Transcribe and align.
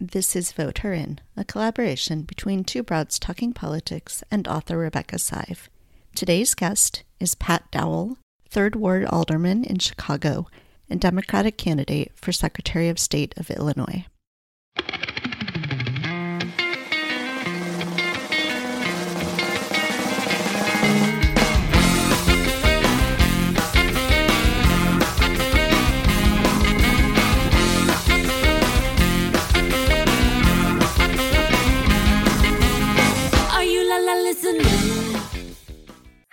This 0.00 0.36
is 0.36 0.52
Vote 0.52 0.78
Her 0.78 0.92
In, 0.92 1.18
a 1.36 1.42
collaboration 1.42 2.22
between 2.22 2.62
Two 2.62 2.84
Broads 2.84 3.18
Talking 3.18 3.52
Politics 3.52 4.22
and 4.30 4.46
author 4.46 4.78
Rebecca 4.78 5.18
Sive. 5.18 5.68
Today's 6.14 6.54
guest 6.54 7.02
is 7.18 7.34
Pat 7.34 7.68
Dowell, 7.72 8.16
3rd 8.48 8.76
Ward 8.76 9.06
Alderman 9.06 9.64
in 9.64 9.80
Chicago 9.80 10.46
and 10.88 11.00
Democratic 11.00 11.58
candidate 11.58 12.12
for 12.14 12.30
Secretary 12.30 12.88
of 12.88 13.00
State 13.00 13.34
of 13.36 13.50
Illinois. 13.50 14.06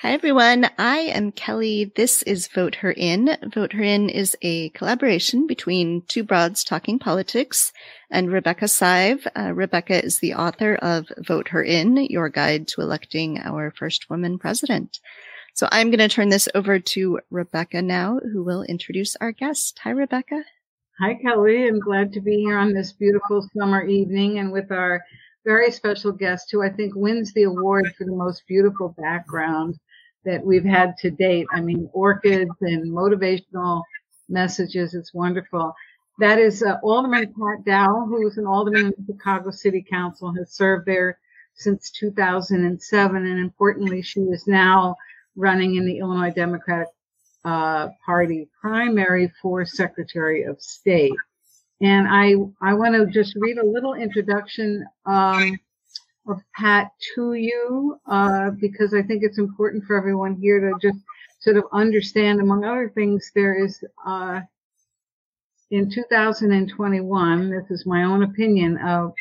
Hi, 0.05 0.11
everyone. 0.11 0.69
I 0.77 0.97
am 0.99 1.31
Kelly. 1.31 1.91
This 1.95 2.21
is 2.21 2.47
Vote 2.47 2.75
Her 2.75 2.91
In. 2.91 3.35
Vote 3.51 3.73
Her 3.73 3.81
In 3.81 4.07
is 4.07 4.37
a 4.43 4.69
collaboration 4.69 5.47
between 5.47 6.03
Two 6.03 6.23
Broads 6.23 6.63
Talking 6.63 6.99
Politics 6.99 7.73
and 8.11 8.31
Rebecca 8.31 8.67
Sive. 8.67 9.27
Uh, 9.35 9.51
Rebecca 9.51 10.05
is 10.05 10.19
the 10.19 10.35
author 10.35 10.75
of 10.75 11.07
Vote 11.17 11.47
Her 11.47 11.63
In, 11.63 11.97
Your 12.05 12.29
Guide 12.29 12.67
to 12.67 12.81
Electing 12.81 13.39
Our 13.39 13.71
First 13.71 14.07
Woman 14.07 14.37
President. 14.37 14.99
So 15.55 15.67
I'm 15.71 15.89
going 15.89 16.07
to 16.07 16.07
turn 16.07 16.29
this 16.29 16.47
over 16.53 16.77
to 16.77 17.19
Rebecca 17.31 17.81
now, 17.81 18.19
who 18.31 18.43
will 18.43 18.61
introduce 18.61 19.15
our 19.15 19.31
guest. 19.31 19.79
Hi, 19.83 19.89
Rebecca. 19.89 20.43
Hi, 20.99 21.15
Kelly. 21.15 21.67
I'm 21.67 21.79
glad 21.79 22.13
to 22.13 22.21
be 22.21 22.35
here 22.41 22.59
on 22.59 22.73
this 22.73 22.93
beautiful 22.93 23.49
summer 23.57 23.83
evening 23.83 24.37
and 24.37 24.51
with 24.51 24.71
our 24.71 25.03
very 25.45 25.71
special 25.71 26.11
guest 26.11 26.49
who 26.51 26.61
I 26.61 26.69
think 26.69 26.93
wins 26.95 27.33
the 27.33 27.43
award 27.43 27.91
for 27.97 28.03
the 28.03 28.15
most 28.15 28.43
beautiful 28.47 28.95
background 28.99 29.79
that 30.25 30.43
we've 30.43 30.65
had 30.65 30.97
to 30.97 31.11
date. 31.11 31.47
I 31.51 31.61
mean, 31.61 31.89
orchids 31.93 32.51
and 32.61 32.91
motivational 32.91 33.81
messages. 34.29 34.93
It's 34.93 35.13
wonderful. 35.13 35.73
That 36.19 36.39
is 36.39 36.63
uh, 36.63 36.77
Alderman 36.81 37.33
Pat 37.33 37.65
Dowell, 37.65 38.05
who 38.07 38.27
is 38.27 38.37
an 38.37 38.45
alderman 38.45 38.93
the 38.97 39.13
Chicago 39.13 39.51
City 39.51 39.85
Council, 39.89 40.33
has 40.33 40.51
served 40.51 40.85
there 40.85 41.19
since 41.55 41.91
2007. 41.91 43.25
And 43.25 43.39
importantly, 43.39 44.01
she 44.01 44.21
is 44.21 44.47
now 44.47 44.95
running 45.35 45.75
in 45.75 45.85
the 45.85 45.99
Illinois 45.99 46.31
Democratic 46.31 46.87
uh, 47.43 47.89
Party 48.05 48.47
primary 48.59 49.31
for 49.41 49.65
Secretary 49.65 50.43
of 50.43 50.61
State. 50.61 51.13
And 51.81 52.07
I, 52.07 52.35
I 52.61 52.73
want 52.73 52.95
to 52.95 53.05
just 53.07 53.35
read 53.35 53.57
a 53.57 53.65
little 53.65 53.93
introduction 53.93 54.85
um, 55.05 55.59
of 56.27 56.41
Pat 56.55 56.91
to 57.13 57.33
you 57.33 57.99
uh, 58.07 58.51
because 58.51 58.93
I 58.93 59.01
think 59.01 59.23
it's 59.23 59.37
important 59.37 59.83
for 59.85 59.97
everyone 59.97 60.35
here 60.35 60.59
to 60.59 60.73
just 60.81 60.99
sort 61.39 61.57
of 61.57 61.65
understand, 61.71 62.39
among 62.39 62.65
other 62.65 62.91
things, 62.95 63.31
there 63.35 63.53
is 63.53 63.83
uh, 64.05 64.41
in 65.71 65.89
2021, 65.89 67.49
this 67.49 67.69
is 67.69 67.85
my 67.85 68.03
own 68.03 68.23
opinion, 68.23 68.77
of 68.77 69.13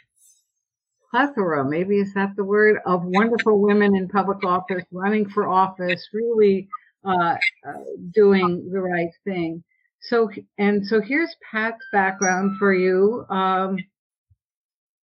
plethora, 1.10 1.64
maybe 1.64 1.98
is 1.98 2.12
that 2.14 2.34
the 2.36 2.44
word, 2.44 2.80
of 2.86 3.04
wonderful 3.04 3.60
women 3.60 3.94
in 3.94 4.08
public 4.08 4.44
office, 4.44 4.84
running 4.90 5.28
for 5.28 5.48
office, 5.48 6.08
really 6.12 6.68
uh, 7.04 7.36
uh 7.66 7.72
doing 8.12 8.70
the 8.72 8.80
right 8.80 9.10
thing. 9.24 9.62
So, 10.00 10.30
and 10.58 10.86
so 10.86 11.00
here's 11.00 11.34
Pat's 11.50 11.84
background 11.92 12.58
for 12.58 12.74
you. 12.74 13.24
Um, 13.30 13.78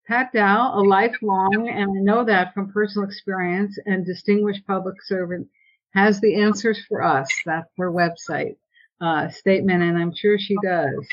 Pat 0.07 0.33
Dowell, 0.33 0.81
a 0.81 0.83
lifelong, 0.83 1.69
and 1.69 1.91
I 1.91 2.01
know 2.01 2.25
that 2.25 2.55
from 2.55 2.73
personal 2.73 3.09
experience 3.09 3.77
and 3.87 4.07
distinguished 4.07 4.67
public 4.67 5.03
servant, 5.03 5.49
has 5.95 6.21
the 6.21 6.41
answers 6.41 6.85
for 6.87 7.03
us. 7.03 7.29
That's 7.45 7.69
her 7.79 7.91
website 7.91 8.57
uh, 9.01 9.29
statement, 9.29 9.83
and 9.83 9.99
I'm 9.99 10.15
sure 10.15 10.39
she 10.39 10.57
does. 10.63 11.07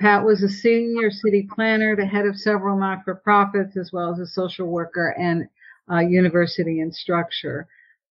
Pat 0.00 0.24
was 0.24 0.42
a 0.42 0.48
senior 0.48 1.10
city 1.12 1.46
planner, 1.54 1.94
the 1.94 2.04
head 2.04 2.26
of 2.26 2.36
several 2.36 2.76
not-for-profits, 2.76 3.76
as 3.76 3.92
well 3.92 4.12
as 4.12 4.18
a 4.18 4.26
social 4.26 4.66
worker 4.66 5.14
and 5.16 5.46
uh, 5.88 6.00
university 6.00 6.80
instructor. 6.80 7.68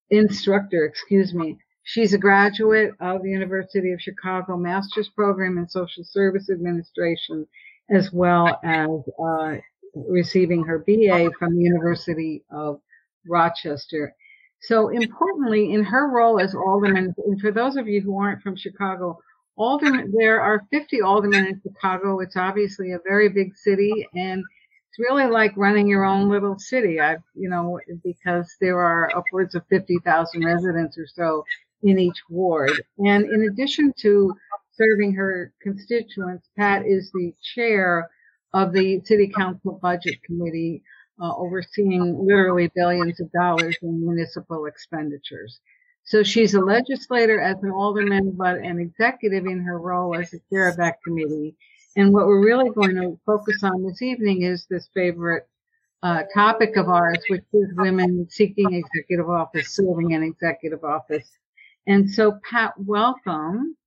Instructor, 0.09 0.85
excuse 0.85 1.33
me. 1.33 1.57
She's 1.83 2.13
a 2.13 2.17
graduate 2.17 2.93
of 3.01 3.21
the 3.21 3.31
University 3.31 3.91
of 3.91 4.01
Chicago 4.01 4.55
Master's 4.55 5.09
Program 5.09 5.57
in 5.57 5.67
Social 5.67 6.05
Service 6.05 6.49
Administration, 6.49 7.45
as 7.89 8.13
well 8.13 8.59
as 8.63 8.89
uh, 9.21 9.57
receiving 9.95 10.63
her 10.63 10.79
BA 10.79 11.29
from 11.37 11.55
the 11.55 11.63
University 11.63 12.43
of 12.51 12.79
Rochester. 13.27 14.15
So 14.61 14.89
importantly, 14.89 15.73
in 15.73 15.83
her 15.83 16.09
role 16.09 16.39
as 16.39 16.55
alderman, 16.55 17.13
and 17.25 17.41
for 17.41 17.51
those 17.51 17.75
of 17.75 17.87
you 17.87 18.01
who 18.01 18.17
aren't 18.17 18.41
from 18.41 18.55
Chicago, 18.55 19.19
alderman, 19.57 20.13
there 20.17 20.41
are 20.41 20.65
50 20.71 21.01
aldermen 21.01 21.47
in 21.47 21.61
Chicago. 21.61 22.19
It's 22.19 22.37
obviously 22.37 22.93
a 22.93 22.99
very 23.05 23.29
big 23.29 23.55
city 23.55 24.07
and 24.15 24.43
it's 24.89 24.99
really 24.99 25.25
like 25.25 25.51
running 25.57 25.87
your 25.87 26.05
own 26.05 26.29
little 26.29 26.57
city. 26.59 27.01
I, 27.01 27.17
you 27.33 27.49
know, 27.49 27.79
because 28.03 28.55
there 28.61 28.79
are 28.79 29.11
upwards 29.15 29.55
of 29.55 29.63
50,000 29.69 30.45
residents 30.45 30.97
or 30.97 31.07
so 31.07 31.43
in 31.81 31.99
each 31.99 32.21
ward. 32.29 32.71
And 32.99 33.25
in 33.25 33.49
addition 33.51 33.93
to 34.01 34.35
serving 34.71 35.13
her 35.15 35.51
constituents, 35.61 36.47
Pat 36.57 36.85
is 36.85 37.11
the 37.11 37.33
chair 37.55 38.09
of 38.53 38.73
the 38.73 39.01
City 39.03 39.27
Council 39.27 39.79
Budget 39.81 40.21
Committee, 40.23 40.83
uh, 41.21 41.35
overseeing 41.35 42.25
literally 42.25 42.71
billions 42.75 43.19
of 43.19 43.31
dollars 43.31 43.77
in 43.81 44.05
municipal 44.05 44.65
expenditures. 44.65 45.59
So 46.05 46.21
she's 46.21 46.53
a 46.53 46.59
legislator 46.59 47.39
as 47.39 47.55
an 47.63 47.71
alderman, 47.71 48.31
but 48.31 48.57
an 48.57 48.79
executive 48.79 49.45
in 49.45 49.61
her 49.63 49.79
role 49.79 50.15
as 50.15 50.31
the 50.31 50.41
chair 50.51 50.67
of 50.67 50.77
that 50.77 50.97
committee. 51.03 51.55
And 51.95 52.13
what 52.13 52.25
we're 52.25 52.43
really 52.43 52.69
going 52.71 52.95
to 52.95 53.19
focus 53.25 53.63
on 53.63 53.83
this 53.83 54.01
evening 54.01 54.41
is 54.41 54.65
this 54.69 54.89
favorite 54.93 55.47
uh, 56.01 56.23
topic 56.33 56.75
of 56.75 56.89
ours, 56.89 57.23
which 57.29 57.45
is 57.53 57.69
women 57.77 58.27
seeking 58.29 58.73
executive 58.73 59.29
office, 59.29 59.75
serving 59.75 60.11
in 60.11 60.23
executive 60.23 60.83
office. 60.83 61.29
And 61.87 62.09
so, 62.09 62.39
Pat, 62.49 62.73
welcome. 62.77 63.77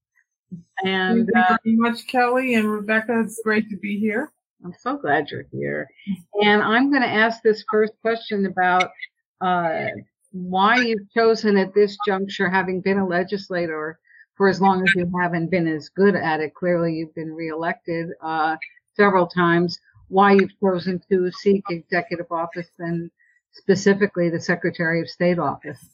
And 0.85 1.29
thank 1.33 1.49
you 1.49 1.55
uh, 1.55 1.57
very 1.65 1.77
much, 1.77 2.07
Kelly 2.07 2.55
and 2.55 2.71
Rebecca. 2.71 3.21
It's 3.21 3.41
great 3.45 3.69
to 3.71 3.77
be 3.77 3.99
here. 3.99 4.33
I'm 4.65 4.75
so 4.79 4.97
glad 4.97 5.31
you're 5.31 5.47
here. 5.53 5.89
And 6.43 6.63
I'm 6.63 6.91
going 6.91 7.03
to 7.03 7.09
ask 7.09 7.43
this 7.43 7.65
first 7.71 7.93
question 8.01 8.47
about 8.47 8.91
uh, 9.41 9.87
why 10.33 10.77
you've 10.77 11.11
chosen 11.17 11.57
at 11.57 11.75
this 11.75 11.97
juncture, 12.07 12.49
having 12.49 12.81
been 12.81 12.99
a 12.99 13.07
legislator 13.07 13.99
for 14.37 14.49
as 14.49 14.61
long 14.61 14.83
as 14.83 14.95
you 14.95 15.11
haven't 15.21 15.51
been 15.51 15.67
as 15.67 15.89
good 15.89 16.15
at 16.15 16.41
it. 16.41 16.55
Clearly, 16.55 16.95
you've 16.95 17.15
been 17.15 17.33
reelected 17.33 18.11
uh, 18.23 18.57
several 18.95 19.27
times. 19.27 19.79
Why 20.09 20.33
you've 20.33 20.59
chosen 20.61 21.01
to 21.11 21.31
seek 21.33 21.65
executive 21.71 22.31
office 22.31 22.69
and 22.79 23.11
specifically 23.53 24.31
the 24.31 24.41
Secretary 24.41 25.01
of 25.01 25.09
State 25.09 25.39
office. 25.39 25.85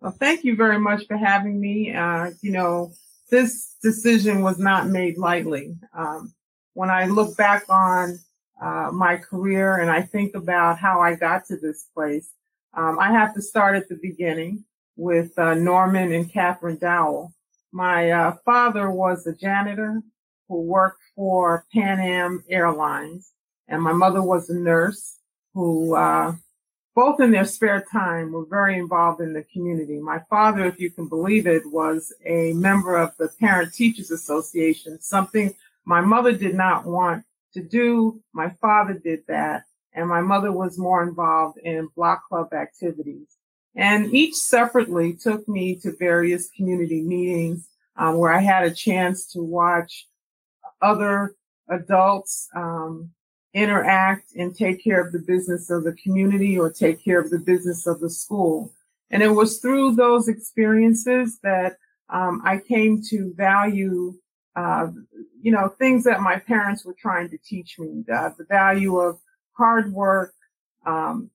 Well, 0.00 0.12
thank 0.12 0.44
you 0.44 0.54
very 0.56 0.78
much 0.78 1.06
for 1.06 1.16
having 1.16 1.60
me. 1.60 1.94
Uh, 1.94 2.30
you 2.42 2.52
know, 2.52 2.92
this 3.30 3.76
decision 3.82 4.42
was 4.42 4.58
not 4.58 4.88
made 4.88 5.18
lightly. 5.18 5.76
Um, 5.96 6.32
when 6.76 6.90
I 6.90 7.06
look 7.06 7.34
back 7.38 7.64
on 7.70 8.18
uh, 8.60 8.90
my 8.92 9.16
career 9.16 9.78
and 9.78 9.90
I 9.90 10.02
think 10.02 10.34
about 10.34 10.78
how 10.78 11.00
I 11.00 11.14
got 11.14 11.46
to 11.46 11.56
this 11.56 11.86
place, 11.94 12.32
um, 12.74 12.98
I 12.98 13.12
have 13.12 13.34
to 13.34 13.40
start 13.40 13.76
at 13.76 13.88
the 13.88 13.98
beginning 14.02 14.62
with 14.94 15.38
uh, 15.38 15.54
Norman 15.54 16.12
and 16.12 16.30
Catherine 16.30 16.76
Dowell. 16.76 17.32
My 17.72 18.10
uh, 18.10 18.36
father 18.44 18.90
was 18.90 19.26
a 19.26 19.34
janitor 19.34 20.02
who 20.48 20.60
worked 20.60 21.00
for 21.14 21.64
Pan 21.72 21.98
Am 21.98 22.44
Airlines, 22.50 23.32
and 23.68 23.82
my 23.82 23.92
mother 23.92 24.20
was 24.20 24.50
a 24.50 24.54
nurse 24.54 25.16
who, 25.54 25.96
uh, 25.96 26.34
both 26.94 27.20
in 27.20 27.30
their 27.30 27.46
spare 27.46 27.86
time, 27.90 28.32
were 28.32 28.44
very 28.44 28.78
involved 28.78 29.22
in 29.22 29.32
the 29.32 29.44
community. 29.44 29.98
My 29.98 30.20
father, 30.28 30.66
if 30.66 30.78
you 30.78 30.90
can 30.90 31.08
believe 31.08 31.46
it, 31.46 31.62
was 31.64 32.12
a 32.26 32.52
member 32.52 32.98
of 32.98 33.16
the 33.16 33.28
Parent 33.40 33.72
Teachers 33.72 34.10
Association, 34.10 35.00
something 35.00 35.54
my 35.86 36.00
mother 36.00 36.32
did 36.32 36.54
not 36.54 36.84
want 36.84 37.24
to 37.54 37.62
do. 37.62 38.20
My 38.34 38.50
father 38.60 38.94
did 38.94 39.20
that. 39.28 39.62
And 39.94 40.08
my 40.08 40.20
mother 40.20 40.52
was 40.52 40.78
more 40.78 41.02
involved 41.02 41.58
in 41.58 41.88
block 41.96 42.28
club 42.28 42.52
activities. 42.52 43.28
And 43.74 44.12
each 44.14 44.34
separately 44.34 45.14
took 45.14 45.48
me 45.48 45.76
to 45.76 45.96
various 45.98 46.50
community 46.50 47.00
meetings 47.00 47.68
um, 47.96 48.18
where 48.18 48.32
I 48.32 48.40
had 48.40 48.64
a 48.64 48.74
chance 48.74 49.26
to 49.32 49.42
watch 49.42 50.06
other 50.82 51.34
adults 51.70 52.48
um, 52.54 53.10
interact 53.54 54.32
and 54.36 54.54
take 54.54 54.84
care 54.84 55.00
of 55.00 55.12
the 55.12 55.18
business 55.18 55.70
of 55.70 55.84
the 55.84 55.94
community 55.94 56.58
or 56.58 56.70
take 56.70 57.02
care 57.02 57.20
of 57.20 57.30
the 57.30 57.38
business 57.38 57.86
of 57.86 58.00
the 58.00 58.10
school. 58.10 58.72
And 59.10 59.22
it 59.22 59.30
was 59.30 59.60
through 59.60 59.94
those 59.94 60.28
experiences 60.28 61.38
that 61.42 61.76
um, 62.10 62.42
I 62.44 62.58
came 62.58 63.02
to 63.08 63.32
value 63.34 64.14
uh, 64.56 64.88
you 65.42 65.52
know, 65.52 65.68
things 65.68 66.04
that 66.04 66.20
my 66.20 66.38
parents 66.38 66.84
were 66.84 66.96
trying 66.98 67.28
to 67.28 67.38
teach 67.38 67.78
me, 67.78 68.04
uh, 68.12 68.30
the 68.38 68.44
value 68.44 68.98
of 68.98 69.18
hard 69.52 69.92
work, 69.92 70.32
um, 70.86 71.30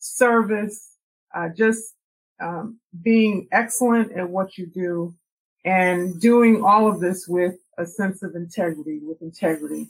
service, 0.00 0.96
uh, 1.34 1.48
just 1.56 1.94
um, 2.40 2.78
being 3.02 3.46
excellent 3.52 4.12
at 4.12 4.28
what 4.28 4.58
you 4.58 4.66
do 4.66 5.14
and 5.64 6.20
doing 6.20 6.62
all 6.64 6.88
of 6.88 7.00
this 7.00 7.26
with 7.28 7.54
a 7.78 7.86
sense 7.86 8.22
of 8.22 8.34
integrity, 8.34 8.98
with 9.02 9.22
integrity. 9.22 9.88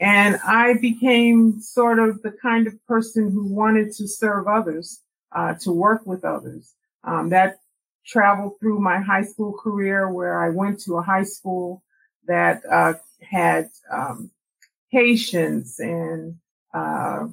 And 0.00 0.40
I 0.44 0.74
became 0.74 1.60
sort 1.60 1.98
of 1.98 2.20
the 2.22 2.32
kind 2.32 2.66
of 2.66 2.84
person 2.86 3.30
who 3.30 3.46
wanted 3.52 3.92
to 3.92 4.08
serve 4.08 4.48
others, 4.48 5.02
uh, 5.32 5.54
to 5.60 5.70
work 5.70 6.06
with 6.06 6.24
others. 6.24 6.74
Um, 7.04 7.28
that 7.30 7.58
traveled 8.06 8.58
through 8.58 8.80
my 8.80 8.98
high 8.98 9.22
school 9.22 9.52
career 9.52 10.10
where 10.10 10.42
I 10.42 10.48
went 10.50 10.80
to 10.80 10.96
a 10.96 11.02
high 11.02 11.22
school 11.22 11.82
that 12.26 12.62
uh, 12.70 12.94
had 13.20 13.68
um, 13.92 14.30
Haitians 14.90 15.78
and 15.78 16.36
uh, 16.72 17.26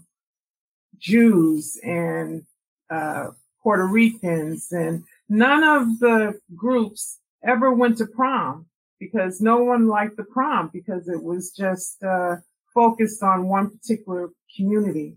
Jews 0.97 1.79
and 1.83 2.43
uh, 2.89 3.27
Puerto 3.61 3.85
Ricans, 3.85 4.71
and 4.71 5.03
none 5.29 5.63
of 5.63 5.99
the 5.99 6.39
groups 6.55 7.19
ever 7.43 7.71
went 7.71 7.97
to 7.99 8.05
prom 8.05 8.65
because 8.99 9.41
no 9.41 9.57
one 9.63 9.87
liked 9.87 10.17
the 10.17 10.23
prom 10.23 10.69
because 10.71 11.07
it 11.07 11.21
was 11.21 11.51
just 11.51 12.03
uh, 12.03 12.35
focused 12.73 13.23
on 13.23 13.47
one 13.47 13.69
particular 13.69 14.29
community. 14.55 15.15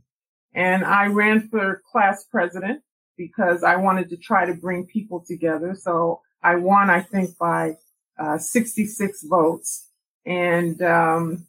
And 0.55 0.85
I 0.85 1.07
ran 1.07 1.49
for 1.49 1.83
class 1.91 2.25
president 2.31 2.83
because 3.17 3.63
I 3.63 3.77
wanted 3.77 4.09
to 4.11 4.17
try 4.17 4.47
to 4.47 4.55
bring 4.55 4.87
people 4.87 5.25
together. 5.27 5.75
So 5.75 6.21
I 6.43 6.57
won, 6.57 6.91
I 6.91 7.03
think, 7.03 7.37
by 7.39 7.77
uh, 8.19 8.39
66 8.39 9.25
votes 9.25 9.89
and 10.27 10.81
um, 10.83 11.47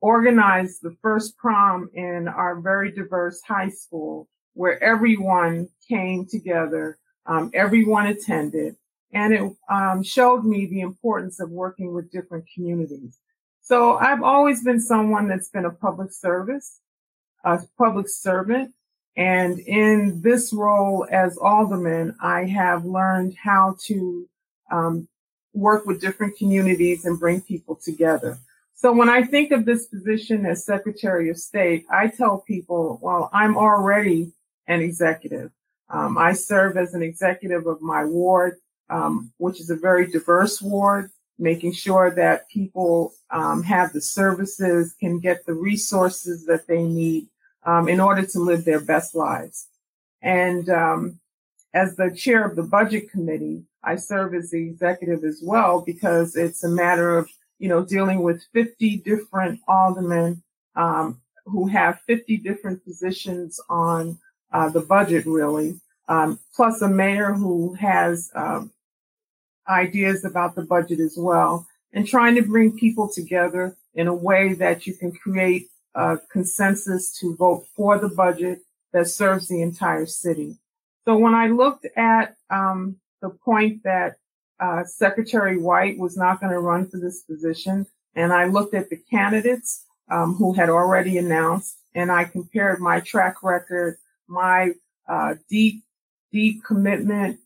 organized 0.00 0.82
the 0.82 0.96
first 1.02 1.36
prom 1.36 1.90
in 1.94 2.28
our 2.28 2.60
very 2.60 2.92
diverse 2.92 3.40
high 3.42 3.70
school 3.70 4.28
where 4.54 4.82
everyone 4.82 5.68
came 5.88 6.26
together, 6.26 6.98
um, 7.26 7.50
everyone 7.54 8.06
attended, 8.06 8.76
and 9.12 9.32
it 9.32 9.52
um, 9.70 10.02
showed 10.02 10.44
me 10.44 10.66
the 10.66 10.80
importance 10.80 11.40
of 11.40 11.50
working 11.50 11.94
with 11.94 12.10
different 12.10 12.44
communities. 12.54 13.18
So 13.62 13.96
I've 13.96 14.22
always 14.22 14.64
been 14.64 14.80
someone 14.80 15.28
that's 15.28 15.50
been 15.50 15.64
a 15.64 15.70
public 15.70 16.12
service, 16.12 16.80
a 17.44 17.60
public 17.76 18.08
servant. 18.08 18.74
And 19.16 19.58
in 19.58 20.22
this 20.22 20.52
role 20.52 21.06
as 21.10 21.36
alderman, 21.36 22.16
I 22.20 22.44
have 22.44 22.84
learned 22.84 23.36
how 23.36 23.76
to 23.86 24.28
um, 24.70 25.08
work 25.58 25.86
with 25.86 26.00
different 26.00 26.36
communities 26.36 27.04
and 27.04 27.18
bring 27.18 27.40
people 27.40 27.76
together. 27.76 28.38
So 28.74 28.92
when 28.92 29.08
I 29.08 29.24
think 29.24 29.50
of 29.50 29.64
this 29.64 29.86
position 29.86 30.46
as 30.46 30.64
Secretary 30.64 31.30
of 31.30 31.36
State, 31.36 31.84
I 31.90 32.06
tell 32.08 32.38
people, 32.38 33.00
well, 33.02 33.28
I'm 33.32 33.56
already 33.56 34.32
an 34.68 34.80
executive. 34.80 35.50
Um, 35.90 36.16
I 36.16 36.32
serve 36.32 36.76
as 36.76 36.94
an 36.94 37.02
executive 37.02 37.66
of 37.66 37.82
my 37.82 38.04
ward, 38.04 38.58
um, 38.88 39.32
which 39.38 39.60
is 39.60 39.70
a 39.70 39.76
very 39.76 40.06
diverse 40.06 40.62
ward, 40.62 41.10
making 41.38 41.72
sure 41.72 42.14
that 42.14 42.48
people 42.48 43.14
um, 43.30 43.62
have 43.62 43.92
the 43.92 44.00
services, 44.00 44.94
can 45.00 45.18
get 45.18 45.44
the 45.44 45.54
resources 45.54 46.46
that 46.46 46.66
they 46.66 46.82
need 46.82 47.26
um, 47.64 47.88
in 47.88 48.00
order 48.00 48.24
to 48.26 48.38
live 48.38 48.64
their 48.64 48.80
best 48.80 49.14
lives. 49.14 49.66
And 50.22 50.68
um, 50.68 51.20
as 51.74 51.96
the 51.96 52.10
chair 52.14 52.44
of 52.46 52.56
the 52.56 52.62
budget 52.62 53.10
committee, 53.10 53.64
I 53.82 53.96
serve 53.96 54.34
as 54.34 54.50
the 54.50 54.62
executive 54.62 55.24
as 55.24 55.40
well 55.42 55.80
because 55.80 56.36
it's 56.36 56.64
a 56.64 56.68
matter 56.68 57.16
of 57.16 57.28
you 57.58 57.68
know, 57.68 57.84
dealing 57.84 58.22
with 58.22 58.44
50 58.52 58.98
different 58.98 59.60
aldermen 59.66 60.42
um, 60.76 61.20
who 61.44 61.66
have 61.66 62.00
50 62.06 62.36
different 62.38 62.84
positions 62.84 63.60
on 63.68 64.18
uh, 64.52 64.68
the 64.68 64.80
budget, 64.80 65.26
really, 65.26 65.80
um, 66.08 66.38
plus 66.54 66.80
a 66.82 66.88
mayor 66.88 67.32
who 67.32 67.74
has 67.74 68.30
um, 68.34 68.70
ideas 69.68 70.24
about 70.24 70.54
the 70.54 70.62
budget 70.62 71.00
as 71.00 71.14
well, 71.16 71.66
and 71.92 72.06
trying 72.06 72.34
to 72.36 72.42
bring 72.42 72.76
people 72.76 73.08
together 73.08 73.76
in 73.94 74.06
a 74.06 74.14
way 74.14 74.54
that 74.54 74.86
you 74.86 74.94
can 74.94 75.12
create 75.12 75.68
a 75.94 76.18
consensus 76.30 77.18
to 77.18 77.34
vote 77.34 77.66
for 77.74 77.98
the 77.98 78.08
budget 78.08 78.60
that 78.92 79.08
serves 79.08 79.48
the 79.48 79.60
entire 79.60 80.06
city. 80.06 80.56
So 81.04 81.16
when 81.16 81.34
I 81.34 81.48
looked 81.48 81.86
at 81.96 82.36
um, 82.50 82.96
the 83.20 83.30
point 83.30 83.82
that 83.84 84.16
uh, 84.60 84.84
Secretary 84.84 85.56
White 85.56 85.98
was 85.98 86.16
not 86.16 86.40
going 86.40 86.52
to 86.52 86.58
run 86.58 86.88
for 86.88 86.98
this 86.98 87.22
position. 87.22 87.86
And 88.14 88.32
I 88.32 88.46
looked 88.46 88.74
at 88.74 88.90
the 88.90 88.96
candidates 88.96 89.84
um, 90.10 90.34
who 90.34 90.52
had 90.52 90.68
already 90.68 91.18
announced, 91.18 91.78
and 91.94 92.10
I 92.10 92.24
compared 92.24 92.80
my 92.80 93.00
track 93.00 93.42
record, 93.42 93.96
my 94.26 94.72
uh, 95.08 95.34
deep, 95.48 95.84
deep 96.32 96.64
commitment 96.64 97.38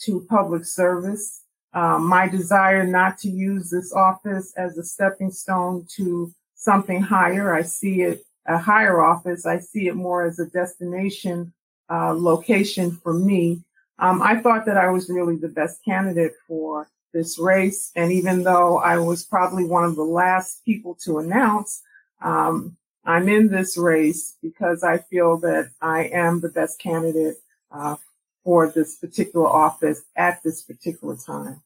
to 0.00 0.26
public 0.28 0.64
service, 0.64 1.42
um, 1.72 2.06
my 2.06 2.28
desire 2.28 2.86
not 2.86 3.18
to 3.18 3.28
use 3.28 3.70
this 3.70 3.92
office 3.92 4.52
as 4.56 4.78
a 4.78 4.84
stepping 4.84 5.32
stone 5.32 5.86
to 5.96 6.32
something 6.54 7.02
higher. 7.02 7.52
I 7.52 7.62
see 7.62 8.02
it 8.02 8.24
a 8.46 8.58
higher 8.58 9.02
office. 9.02 9.46
I 9.46 9.58
see 9.58 9.88
it 9.88 9.96
more 9.96 10.26
as 10.26 10.38
a 10.38 10.46
destination 10.46 11.52
uh, 11.90 12.12
location 12.12 12.92
for 13.02 13.14
me 13.14 13.62
um, 13.98 14.22
I 14.22 14.40
thought 14.40 14.66
that 14.66 14.76
I 14.76 14.90
was 14.90 15.08
really 15.08 15.36
the 15.36 15.48
best 15.48 15.84
candidate 15.84 16.32
for 16.46 16.88
this 17.12 17.38
race. 17.38 17.92
And 17.94 18.12
even 18.12 18.42
though 18.42 18.78
I 18.78 18.98
was 18.98 19.24
probably 19.24 19.64
one 19.64 19.84
of 19.84 19.96
the 19.96 20.02
last 20.04 20.64
people 20.64 20.96
to 21.04 21.18
announce, 21.18 21.82
um, 22.20 22.76
I'm 23.04 23.28
in 23.28 23.48
this 23.48 23.76
race 23.76 24.36
because 24.42 24.82
I 24.82 24.98
feel 24.98 25.36
that 25.38 25.70
I 25.80 26.04
am 26.04 26.40
the 26.40 26.48
best 26.48 26.78
candidate 26.78 27.36
uh, 27.70 27.96
for 28.42 28.68
this 28.68 28.96
particular 28.96 29.46
office 29.46 30.02
at 30.16 30.42
this 30.42 30.62
particular 30.62 31.16
time. 31.16 31.62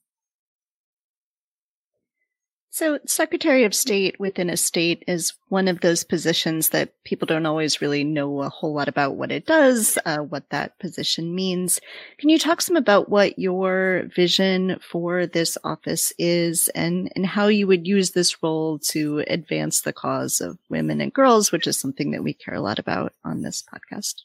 So, 2.78 3.00
Secretary 3.06 3.64
of 3.64 3.74
State 3.74 4.20
within 4.20 4.48
a 4.48 4.56
state 4.56 5.02
is 5.08 5.32
one 5.48 5.66
of 5.66 5.80
those 5.80 6.04
positions 6.04 6.68
that 6.68 6.92
people 7.02 7.26
don't 7.26 7.44
always 7.44 7.80
really 7.80 8.04
know 8.04 8.40
a 8.40 8.48
whole 8.48 8.72
lot 8.72 8.86
about 8.86 9.16
what 9.16 9.32
it 9.32 9.46
does, 9.46 9.98
uh, 10.06 10.18
what 10.18 10.48
that 10.50 10.78
position 10.78 11.34
means. 11.34 11.80
Can 12.18 12.28
you 12.28 12.38
talk 12.38 12.60
some 12.60 12.76
about 12.76 13.08
what 13.08 13.36
your 13.36 14.04
vision 14.14 14.78
for 14.78 15.26
this 15.26 15.58
office 15.64 16.12
is 16.18 16.68
and, 16.68 17.10
and 17.16 17.26
how 17.26 17.48
you 17.48 17.66
would 17.66 17.84
use 17.84 18.12
this 18.12 18.44
role 18.44 18.78
to 18.90 19.24
advance 19.26 19.80
the 19.80 19.92
cause 19.92 20.40
of 20.40 20.56
women 20.68 21.00
and 21.00 21.12
girls, 21.12 21.50
which 21.50 21.66
is 21.66 21.76
something 21.76 22.12
that 22.12 22.22
we 22.22 22.32
care 22.32 22.54
a 22.54 22.60
lot 22.60 22.78
about 22.78 23.12
on 23.24 23.42
this 23.42 23.60
podcast? 23.60 24.22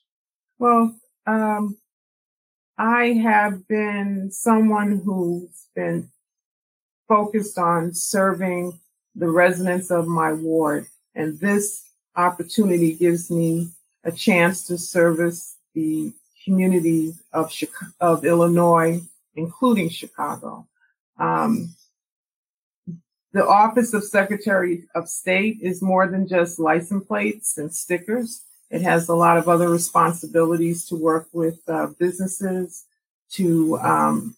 Well, 0.60 0.96
um, 1.26 1.78
I 2.78 3.14
have 3.14 3.68
been 3.68 4.30
someone 4.30 5.02
who's 5.04 5.70
been 5.76 6.12
focused 7.14 7.60
on 7.60 7.94
serving 7.94 8.80
the 9.14 9.30
residents 9.30 9.92
of 9.92 10.08
my 10.08 10.34
ward. 10.34 10.88
And 11.14 11.40
this 11.40 11.84
opportunity 12.16 12.96
gives 12.96 13.30
me 13.30 13.70
a 14.04 14.12
chance 14.12 14.66
to 14.66 14.80
service 14.80 15.58
the 15.76 16.12
community 16.44 17.14
of 17.32 17.52
Chicago, 17.52 17.92
of 18.00 18.26
Illinois, 18.26 19.00
including 19.36 19.90
Chicago. 19.90 20.68
Um, 21.20 21.76
the 23.32 23.46
Office 23.46 23.94
of 23.94 24.04
Secretary 24.04 24.86
of 24.96 25.08
State 25.08 25.58
is 25.62 25.84
more 25.84 26.08
than 26.08 26.28
just 26.28 26.58
license 26.58 27.06
plates 27.06 27.60
and 27.60 27.72
stickers. 27.72 28.42
It 28.72 28.82
has 28.82 29.08
a 29.08 29.14
lot 29.14 29.38
of 29.38 29.48
other 29.48 29.70
responsibilities 29.70 30.88
to 30.88 30.96
work 30.96 31.28
with 31.32 31.60
uh, 31.68 31.90
businesses, 32.00 32.86
to 33.34 33.78
um, 33.78 34.36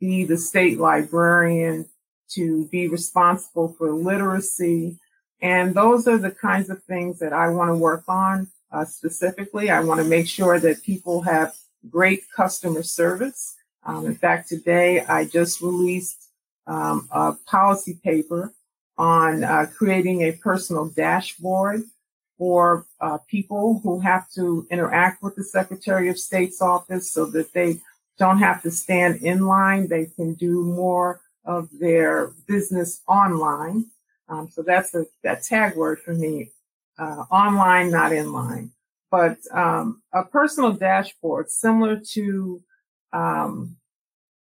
be 0.00 0.24
the 0.24 0.38
state 0.38 0.78
librarian, 0.78 1.86
to 2.30 2.66
be 2.66 2.88
responsible 2.88 3.74
for 3.78 3.92
literacy. 3.92 4.98
And 5.40 5.74
those 5.74 6.08
are 6.08 6.18
the 6.18 6.30
kinds 6.30 6.70
of 6.70 6.82
things 6.84 7.18
that 7.20 7.32
I 7.32 7.48
want 7.48 7.70
to 7.70 7.76
work 7.76 8.04
on 8.08 8.48
uh, 8.72 8.84
specifically. 8.84 9.70
I 9.70 9.80
want 9.80 10.00
to 10.00 10.06
make 10.06 10.28
sure 10.28 10.58
that 10.58 10.82
people 10.82 11.22
have 11.22 11.54
great 11.88 12.24
customer 12.34 12.82
service. 12.82 13.56
Um, 13.84 14.06
in 14.06 14.14
fact, 14.14 14.48
today 14.48 15.00
I 15.00 15.24
just 15.24 15.60
released 15.60 16.30
um, 16.66 17.08
a 17.10 17.34
policy 17.46 17.98
paper 18.04 18.52
on 18.98 19.44
uh, 19.44 19.66
creating 19.76 20.22
a 20.22 20.32
personal 20.32 20.88
dashboard 20.88 21.84
for 22.36 22.86
uh, 23.00 23.18
people 23.28 23.80
who 23.82 24.00
have 24.00 24.30
to 24.32 24.66
interact 24.70 25.22
with 25.22 25.34
the 25.36 25.44
Secretary 25.44 26.08
of 26.08 26.18
State's 26.18 26.60
office 26.60 27.10
so 27.10 27.26
that 27.26 27.52
they 27.52 27.80
don't 28.18 28.38
have 28.38 28.62
to 28.62 28.70
stand 28.70 29.22
in 29.22 29.46
line. 29.46 29.88
They 29.88 30.06
can 30.06 30.34
do 30.34 30.62
more 30.64 31.20
of 31.48 31.68
their 31.80 32.32
business 32.46 33.00
online. 33.08 33.86
Um, 34.28 34.50
so 34.52 34.62
that's 34.62 34.94
a, 34.94 35.06
that 35.24 35.42
tag 35.42 35.74
word 35.74 35.98
for 36.00 36.12
me, 36.12 36.50
uh, 36.98 37.24
online, 37.30 37.90
not 37.90 38.12
in 38.12 38.32
line. 38.32 38.70
But 39.10 39.38
um, 39.52 40.02
a 40.12 40.22
personal 40.22 40.72
dashboard 40.72 41.50
similar 41.50 41.98
to 42.12 42.62
um, 43.14 43.76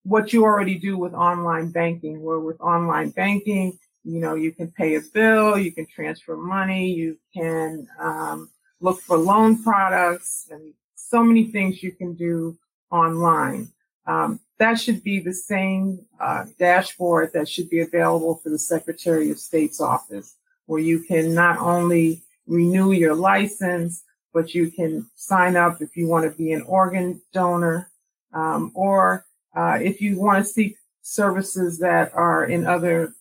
what 0.04 0.34
you 0.34 0.44
already 0.44 0.80
do 0.80 0.98
with 0.98 1.14
online 1.14 1.70
banking, 1.70 2.24
where 2.24 2.40
with 2.40 2.60
online 2.60 3.12
banking, 3.12 3.78
you 4.04 4.20
know, 4.20 4.34
you 4.34 4.52
can 4.52 4.72
pay 4.72 4.96
a 4.96 5.02
bill, 5.14 5.60
you 5.60 5.72
can 5.72 5.86
transfer 5.86 6.36
money, 6.36 6.92
you 6.92 7.16
can 7.32 7.88
um, 8.00 8.50
look 8.80 9.00
for 9.02 9.18
loan 9.18 9.62
products, 9.62 10.48
and 10.50 10.74
so 10.96 11.24
many 11.24 11.52
things 11.52 11.84
you 11.84 11.92
can 11.92 12.16
do 12.16 12.58
online. 12.90 13.70
Um, 14.08 14.40
that 14.58 14.80
should 14.80 15.04
be 15.04 15.20
the 15.20 15.34
same 15.34 16.00
uh, 16.20 16.46
dashboard 16.58 17.32
that 17.34 17.48
should 17.48 17.70
be 17.70 17.82
available 17.82 18.36
for 18.36 18.50
the 18.50 18.58
Secretary 18.58 19.30
of 19.30 19.38
State's 19.38 19.80
office, 19.80 20.36
where 20.66 20.82
you 20.82 21.00
can 21.00 21.34
not 21.34 21.60
only 21.60 22.22
renew 22.48 22.92
your 22.92 23.14
license, 23.14 24.04
but 24.34 24.56
you 24.56 24.72
can 24.72 25.06
sign 25.16 25.56
up 25.56 25.82
if 25.82 25.96
you 25.96 26.08
want 26.08 26.24
to 26.24 26.36
be 26.36 26.54
an 26.54 26.62
organ 26.64 27.22
donor, 27.34 27.90
um, 28.34 28.72
or 28.74 29.26
uh, 29.56 29.78
if 29.82 30.02
you 30.02 30.20
want 30.20 30.44
to 30.44 30.52
seek 30.52 30.78
services 31.02 31.80
that 31.80 32.14
are 32.14 32.46
in 32.46 32.66
other 32.66 33.14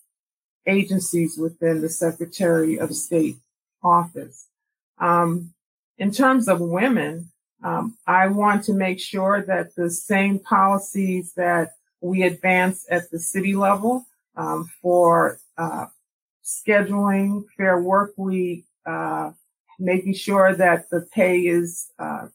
agencies 0.66 1.36
within 1.36 1.80
the 1.80 1.88
Secretary 1.88 2.78
of 2.78 2.94
State 2.94 3.36
office. 3.82 4.46
Um, 4.98 5.52
in 5.98 6.10
terms 6.10 6.48
of 6.48 6.60
women, 6.60 7.30
um, 7.62 7.96
I 8.06 8.28
want 8.28 8.64
to 8.64 8.72
make 8.72 9.00
sure 9.00 9.42
that 9.46 9.74
the 9.74 9.90
same 9.90 10.38
policies 10.38 11.32
that 11.34 11.72
we 12.00 12.22
advance 12.22 12.86
at 12.90 13.10
the 13.10 13.18
city 13.18 13.54
level 13.54 14.06
um, 14.36 14.70
for 14.82 15.40
uh, 15.56 15.86
scheduling, 16.44 17.44
fair 17.56 17.80
work 17.80 18.12
week, 18.16 18.64
uh, 18.84 19.32
making 19.78 20.14
sure 20.14 20.54
that 20.54 20.88
the 20.90 21.00
pay 21.12 21.40
is 21.40 21.90
uh, 21.98 22.28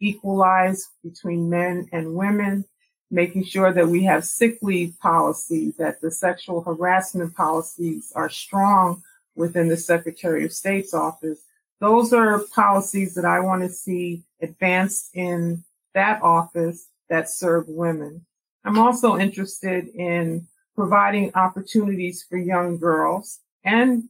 equalized 0.00 0.86
between 1.02 1.50
men 1.50 1.88
and 1.92 2.14
women, 2.14 2.64
making 3.10 3.44
sure 3.44 3.72
that 3.72 3.88
we 3.88 4.04
have 4.04 4.24
sick 4.24 4.58
leave 4.62 4.94
policies, 5.00 5.76
that 5.76 6.00
the 6.00 6.10
sexual 6.10 6.62
harassment 6.62 7.34
policies 7.34 8.12
are 8.14 8.30
strong 8.30 9.02
within 9.34 9.68
the 9.68 9.76
Secretary 9.76 10.44
of 10.44 10.52
State's 10.52 10.94
office. 10.94 11.40
Those 11.80 12.12
are 12.12 12.44
policies 12.54 13.14
that 13.14 13.24
I 13.24 13.40
want 13.40 13.62
to 13.62 13.68
see 13.70 14.22
advanced 14.42 15.10
in 15.14 15.64
that 15.94 16.22
office 16.22 16.88
that 17.08 17.30
serve 17.30 17.68
women. 17.68 18.24
I'm 18.64 18.78
also 18.78 19.16
interested 19.16 19.88
in 19.88 20.46
providing 20.76 21.32
opportunities 21.34 22.22
for 22.22 22.36
young 22.36 22.78
girls 22.78 23.40
and 23.64 24.04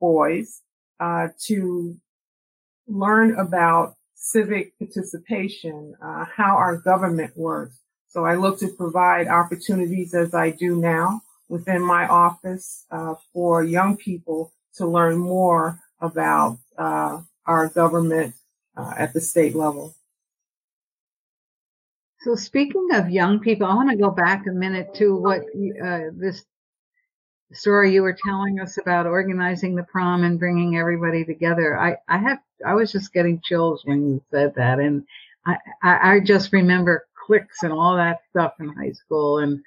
boys 0.00 0.62
uh, 0.98 1.28
to 1.46 1.96
learn 2.88 3.38
about 3.38 3.96
civic 4.14 4.76
participation, 4.78 5.94
uh, 6.02 6.24
how 6.24 6.56
our 6.56 6.76
government 6.78 7.36
works. 7.36 7.78
So 8.08 8.24
I 8.24 8.34
look 8.34 8.58
to 8.60 8.68
provide 8.68 9.28
opportunities 9.28 10.14
as 10.14 10.34
I 10.34 10.50
do 10.50 10.76
now 10.76 11.22
within 11.48 11.82
my 11.82 12.08
office 12.08 12.86
uh, 12.90 13.14
for 13.32 13.62
young 13.62 13.96
people 13.96 14.52
to 14.76 14.86
learn 14.86 15.16
more 15.18 15.78
about 16.00 16.58
uh, 16.80 17.20
our 17.46 17.68
government 17.68 18.34
uh, 18.76 18.94
at 18.96 19.12
the 19.12 19.20
state 19.20 19.54
level. 19.54 19.94
So 22.22 22.34
speaking 22.34 22.88
of 22.92 23.10
young 23.10 23.40
people, 23.40 23.66
I 23.66 23.74
want 23.74 23.90
to 23.90 23.96
go 23.96 24.10
back 24.10 24.46
a 24.46 24.52
minute 24.52 24.94
to 24.94 25.14
what 25.14 25.40
uh, 25.40 26.10
this 26.12 26.44
story 27.52 27.92
you 27.92 28.02
were 28.02 28.16
telling 28.26 28.60
us 28.60 28.78
about 28.78 29.06
organizing 29.06 29.74
the 29.74 29.82
prom 29.84 30.24
and 30.24 30.38
bringing 30.38 30.76
everybody 30.76 31.24
together. 31.24 31.78
I, 31.78 31.96
I 32.08 32.18
have, 32.18 32.38
I 32.64 32.74
was 32.74 32.92
just 32.92 33.12
getting 33.12 33.40
chills 33.42 33.82
when 33.84 34.08
you 34.08 34.22
said 34.30 34.54
that. 34.56 34.78
And 34.78 35.04
I, 35.46 35.56
I, 35.82 36.20
just 36.20 36.52
remember 36.52 37.06
cliques 37.26 37.62
and 37.62 37.72
all 37.72 37.96
that 37.96 38.20
stuff 38.28 38.54
in 38.60 38.68
high 38.68 38.92
school. 38.92 39.38
And, 39.38 39.62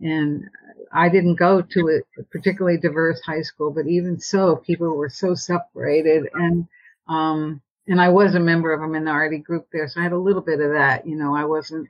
and 0.00 0.44
I 0.92 1.08
didn't 1.08 1.36
go 1.36 1.62
to 1.62 2.02
a 2.18 2.22
particularly 2.24 2.78
diverse 2.78 3.20
high 3.22 3.42
school, 3.42 3.70
but 3.70 3.86
even 3.86 4.20
so, 4.20 4.56
people 4.56 4.94
were 4.96 5.08
so 5.08 5.34
separated. 5.34 6.28
And, 6.34 6.66
um, 7.08 7.60
and 7.88 8.00
I 8.00 8.08
was 8.08 8.34
a 8.34 8.40
member 8.40 8.72
of 8.72 8.82
a 8.82 8.88
minority 8.88 9.38
group 9.38 9.66
there. 9.72 9.88
So 9.88 10.00
I 10.00 10.04
had 10.04 10.12
a 10.12 10.18
little 10.18 10.42
bit 10.42 10.60
of 10.60 10.72
that, 10.72 11.06
you 11.06 11.16
know, 11.16 11.34
I 11.34 11.44
wasn't 11.44 11.88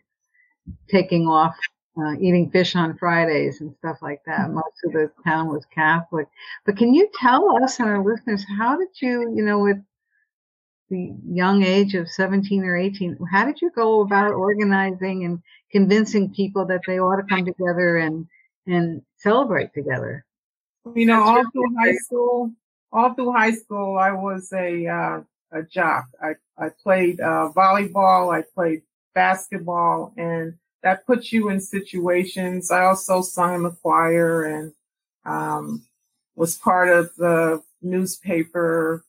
taking 0.88 1.26
off 1.26 1.56
uh, 1.98 2.12
eating 2.20 2.50
fish 2.50 2.76
on 2.76 2.98
Fridays 2.98 3.60
and 3.60 3.74
stuff 3.78 3.98
like 4.02 4.20
that. 4.26 4.40
Mm-hmm. 4.40 4.54
Most 4.54 4.84
of 4.84 4.92
the 4.92 5.10
town 5.24 5.48
was 5.48 5.64
Catholic. 5.74 6.28
But 6.64 6.76
can 6.76 6.92
you 6.92 7.08
tell 7.18 7.62
us 7.62 7.80
and 7.80 7.88
our 7.88 8.04
listeners, 8.04 8.44
how 8.58 8.76
did 8.76 8.88
you, 9.00 9.32
you 9.34 9.42
know, 9.42 9.60
with 9.60 9.78
the 10.90 11.14
young 11.28 11.64
age 11.64 11.94
of 11.94 12.08
17 12.08 12.62
or 12.64 12.76
18, 12.76 13.18
how 13.32 13.44
did 13.44 13.60
you 13.60 13.70
go 13.74 14.02
about 14.02 14.32
organizing 14.32 15.24
and 15.24 15.42
convincing 15.70 16.32
people 16.32 16.64
that 16.66 16.82
they 16.86 16.98
ought 16.98 17.16
to 17.16 17.22
come 17.22 17.44
together 17.44 17.96
and, 17.96 18.26
and 18.66 19.02
celebrate 19.16 19.72
together? 19.74 20.24
You 20.94 21.06
know, 21.06 21.22
all 21.22 21.42
through 21.50 21.74
high 21.78 21.94
school, 21.96 22.52
all 22.92 23.14
through 23.14 23.32
high 23.32 23.52
school, 23.52 23.98
I 23.98 24.12
was 24.12 24.52
a, 24.52 24.86
uh, 24.86 25.20
a 25.52 25.62
jock. 25.62 26.06
I, 26.22 26.34
I 26.56 26.70
played, 26.82 27.20
uh, 27.20 27.50
volleyball. 27.54 28.34
I 28.34 28.42
played 28.54 28.82
basketball 29.14 30.12
and 30.16 30.54
that 30.82 31.04
puts 31.06 31.32
you 31.32 31.48
in 31.48 31.60
situations. 31.60 32.70
I 32.70 32.84
also 32.84 33.20
sung 33.22 33.56
in 33.56 33.62
the 33.64 33.70
choir 33.70 34.44
and 34.44 34.72
um, 35.24 35.84
was 36.36 36.56
part 36.56 36.88
of 36.88 37.10
the 37.16 37.60
newspaper 37.82 39.04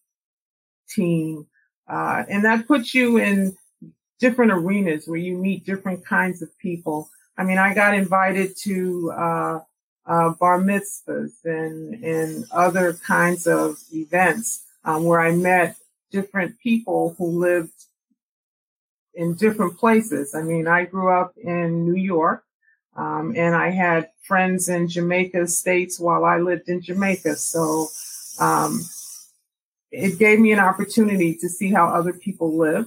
team. 0.89 1.45
Uh, 1.87 2.23
and 2.27 2.43
that 2.45 2.67
puts 2.67 2.95
you 2.95 3.17
in 3.17 3.55
different 4.19 4.51
arenas 4.51 5.07
where 5.07 5.19
you 5.19 5.37
meet 5.37 5.65
different 5.65 6.05
kinds 6.05 6.41
of 6.41 6.57
people. 6.59 7.09
I 7.37 7.43
mean, 7.43 7.57
I 7.57 7.73
got 7.73 7.93
invited 7.93 8.57
to 8.63 9.11
uh, 9.11 9.59
uh, 10.05 10.29
bar 10.39 10.59
mitzvahs 10.59 11.33
and, 11.43 12.03
and 12.03 12.45
other 12.51 12.93
kinds 12.93 13.45
of 13.45 13.77
events 13.93 14.63
um, 14.85 15.03
where 15.03 15.19
I 15.19 15.33
met 15.33 15.75
different 16.11 16.57
people 16.59 17.15
who 17.17 17.39
lived 17.39 17.73
in 19.13 19.33
different 19.35 19.77
places. 19.77 20.33
I 20.33 20.41
mean, 20.41 20.67
I 20.67 20.85
grew 20.85 21.11
up 21.11 21.33
in 21.37 21.85
New 21.85 21.99
York, 21.99 22.43
um, 22.95 23.33
and 23.35 23.55
I 23.55 23.69
had 23.71 24.09
friends 24.23 24.69
in 24.69 24.87
Jamaica 24.87 25.41
Estates 25.41 25.99
while 25.99 26.23
I 26.23 26.37
lived 26.37 26.69
in 26.69 26.81
Jamaica. 26.81 27.35
So 27.35 27.87
um, 28.39 28.81
it 29.91 30.17
gave 30.19 30.39
me 30.39 30.51
an 30.51 30.59
opportunity 30.59 31.35
to 31.35 31.49
see 31.49 31.71
how 31.71 31.87
other 31.87 32.13
people 32.13 32.57
live 32.57 32.85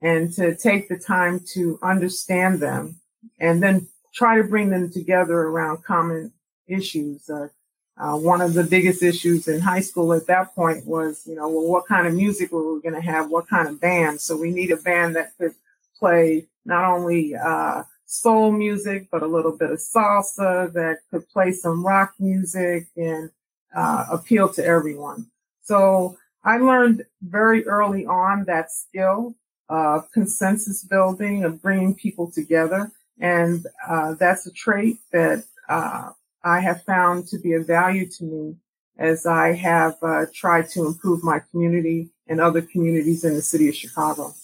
and 0.00 0.32
to 0.34 0.54
take 0.54 0.88
the 0.88 0.98
time 0.98 1.40
to 1.54 1.78
understand 1.82 2.60
them 2.60 3.00
and 3.40 3.62
then 3.62 3.88
try 4.14 4.36
to 4.36 4.44
bring 4.44 4.70
them 4.70 4.90
together 4.90 5.38
around 5.38 5.84
common 5.84 6.32
issues. 6.66 7.28
Uh, 7.28 7.48
uh, 7.96 8.16
one 8.16 8.40
of 8.40 8.54
the 8.54 8.62
biggest 8.62 9.02
issues 9.02 9.48
in 9.48 9.60
high 9.60 9.80
school 9.80 10.12
at 10.12 10.26
that 10.28 10.54
point 10.54 10.86
was, 10.86 11.26
you 11.26 11.34
know, 11.34 11.48
well, 11.48 11.66
what 11.66 11.86
kind 11.86 12.06
of 12.06 12.14
music 12.14 12.52
were 12.52 12.74
we 12.74 12.80
going 12.80 12.94
to 12.94 13.00
have? 13.00 13.28
What 13.28 13.48
kind 13.48 13.66
of 13.66 13.80
band? 13.80 14.20
So 14.20 14.36
we 14.36 14.50
need 14.52 14.70
a 14.70 14.76
band 14.76 15.16
that 15.16 15.36
could 15.36 15.54
play 15.98 16.46
not 16.64 16.84
only 16.84 17.34
uh, 17.34 17.82
soul 18.06 18.52
music, 18.52 19.08
but 19.10 19.22
a 19.22 19.26
little 19.26 19.56
bit 19.56 19.70
of 19.70 19.78
salsa 19.78 20.72
that 20.72 20.98
could 21.10 21.28
play 21.28 21.50
some 21.50 21.84
rock 21.84 22.14
music 22.20 22.86
and 22.96 23.30
uh, 23.74 24.06
appeal 24.12 24.48
to 24.50 24.64
everyone. 24.64 25.26
So 25.62 26.16
I 26.44 26.58
learned 26.58 27.04
very 27.20 27.66
early 27.66 28.06
on 28.06 28.44
that 28.44 28.70
skill 28.70 29.34
of 29.68 30.10
consensus 30.12 30.84
building, 30.84 31.44
of 31.44 31.60
bringing 31.62 31.94
people 31.94 32.30
together. 32.30 32.90
And 33.20 33.66
uh, 33.88 34.14
that's 34.14 34.46
a 34.46 34.52
trait 34.52 34.98
that 35.12 35.44
uh, 35.68 36.10
I 36.44 36.60
have 36.60 36.82
found 36.84 37.26
to 37.28 37.38
be 37.38 37.52
of 37.52 37.66
value 37.66 38.08
to 38.08 38.24
me 38.24 38.56
as 38.98 39.26
I 39.26 39.52
have 39.52 39.96
uh, 40.02 40.26
tried 40.34 40.68
to 40.70 40.86
improve 40.86 41.22
my 41.22 41.40
community 41.50 42.10
and 42.26 42.40
other 42.40 42.62
communities 42.62 43.24
in 43.24 43.34
the 43.34 43.42
city 43.42 43.68
of 43.68 43.74
Chicago. 43.74 44.34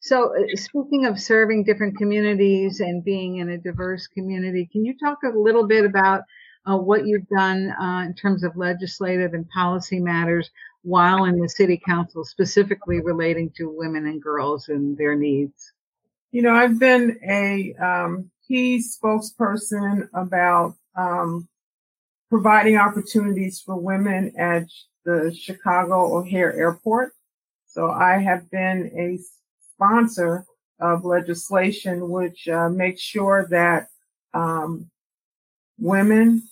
So, 0.00 0.34
uh, 0.34 0.56
speaking 0.56 1.06
of 1.06 1.20
serving 1.20 1.64
different 1.64 1.96
communities 1.96 2.80
and 2.80 3.04
being 3.04 3.36
in 3.36 3.50
a 3.50 3.58
diverse 3.58 4.06
community, 4.08 4.68
can 4.70 4.84
you 4.84 4.94
talk 4.98 5.18
a 5.24 5.36
little 5.36 5.66
bit 5.66 5.84
about 5.84 6.22
uh, 6.66 6.76
what 6.76 7.06
you've 7.06 7.28
done 7.28 7.70
uh, 7.80 8.04
in 8.06 8.14
terms 8.14 8.44
of 8.44 8.56
legislative 8.56 9.34
and 9.34 9.48
policy 9.50 10.00
matters 10.00 10.50
while 10.82 11.24
in 11.24 11.40
the 11.40 11.48
city 11.48 11.80
council, 11.84 12.24
specifically 12.24 13.00
relating 13.00 13.50
to 13.56 13.70
women 13.70 14.06
and 14.06 14.22
girls 14.22 14.68
and 14.68 14.96
their 14.96 15.14
needs? 15.14 15.72
You 16.32 16.42
know, 16.42 16.54
I've 16.54 16.78
been 16.78 17.18
a 17.28 17.74
um, 17.74 18.30
key 18.46 18.78
spokesperson 18.78 20.08
about 20.14 20.74
um, 20.96 21.48
providing 22.30 22.76
opportunities 22.76 23.60
for 23.60 23.76
women 23.76 24.32
at 24.38 24.66
the 25.04 25.34
Chicago 25.38 26.16
O'Hare 26.18 26.54
Airport. 26.54 27.12
So 27.66 27.90
I 27.90 28.18
have 28.18 28.50
been 28.50 28.90
a 28.96 29.18
sponsor 29.74 30.44
of 30.80 31.04
legislation 31.04 32.08
which 32.10 32.48
uh, 32.48 32.68
makes 32.68 33.00
sure 33.00 33.46
that 33.50 33.88
um, 34.34 34.90
women 35.78 36.42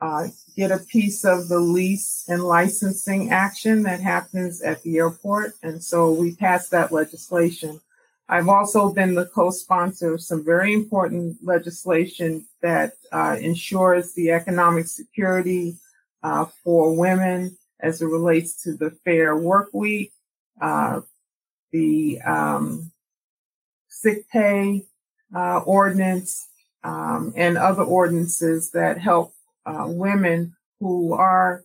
uh, 0.00 0.28
get 0.56 0.70
a 0.70 0.78
piece 0.78 1.24
of 1.24 1.48
the 1.48 1.58
lease 1.58 2.24
and 2.28 2.44
licensing 2.44 3.30
action 3.30 3.82
that 3.82 4.00
happens 4.00 4.62
at 4.62 4.82
the 4.82 4.98
airport. 4.98 5.54
And 5.62 5.82
so 5.82 6.12
we 6.12 6.34
passed 6.34 6.70
that 6.70 6.92
legislation. 6.92 7.80
I've 8.28 8.48
also 8.48 8.92
been 8.92 9.14
the 9.14 9.26
co-sponsor 9.26 10.14
of 10.14 10.22
some 10.22 10.44
very 10.44 10.74
important 10.74 11.38
legislation 11.42 12.46
that 12.60 12.92
uh, 13.10 13.36
ensures 13.40 14.12
the 14.12 14.32
economic 14.32 14.86
security 14.86 15.76
uh, 16.22 16.44
for 16.62 16.94
women 16.94 17.56
as 17.80 18.02
it 18.02 18.06
relates 18.06 18.62
to 18.64 18.74
the 18.74 18.90
fair 19.04 19.36
work 19.36 19.70
week, 19.72 20.12
uh, 20.60 21.00
the 21.72 22.20
um, 22.22 22.90
sick 23.88 24.28
pay 24.28 24.84
uh, 25.34 25.58
ordinance, 25.60 26.48
um, 26.84 27.32
and 27.36 27.56
other 27.56 27.82
ordinances 27.82 28.70
that 28.72 28.98
help 28.98 29.32
uh, 29.68 29.86
women 29.86 30.56
who 30.80 31.12
are, 31.12 31.64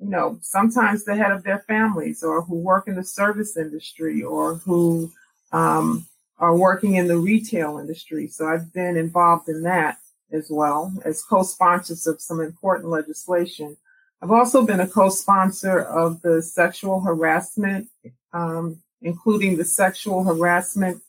you 0.00 0.10
know, 0.14 0.38
sometimes 0.42 1.04
the 1.04 1.14
head 1.14 1.32
of 1.32 1.42
their 1.44 1.62
families 1.72 2.22
or 2.22 2.42
who 2.42 2.56
work 2.56 2.88
in 2.88 2.96
the 2.96 3.04
service 3.04 3.56
industry 3.56 4.22
or 4.22 4.56
who 4.56 5.12
um, 5.52 6.06
are 6.38 6.56
working 6.56 6.94
in 6.96 7.06
the 7.06 7.16
retail 7.16 7.78
industry. 7.78 8.26
So 8.26 8.48
I've 8.48 8.72
been 8.72 8.96
involved 8.96 9.48
in 9.48 9.62
that 9.62 9.98
as 10.32 10.48
well 10.50 10.92
as 11.04 11.22
co-sponsors 11.22 12.06
of 12.06 12.20
some 12.20 12.40
important 12.40 12.88
legislation. 12.88 13.76
I've 14.20 14.32
also 14.32 14.66
been 14.66 14.80
a 14.80 14.88
co-sponsor 14.88 15.76
of 16.02 16.20
the 16.22 16.42
sexual 16.42 17.00
harassment, 17.00 17.88
um, 18.32 18.82
including 19.02 19.56
the 19.56 19.64
sexual 19.64 20.24
harassment 20.24 21.02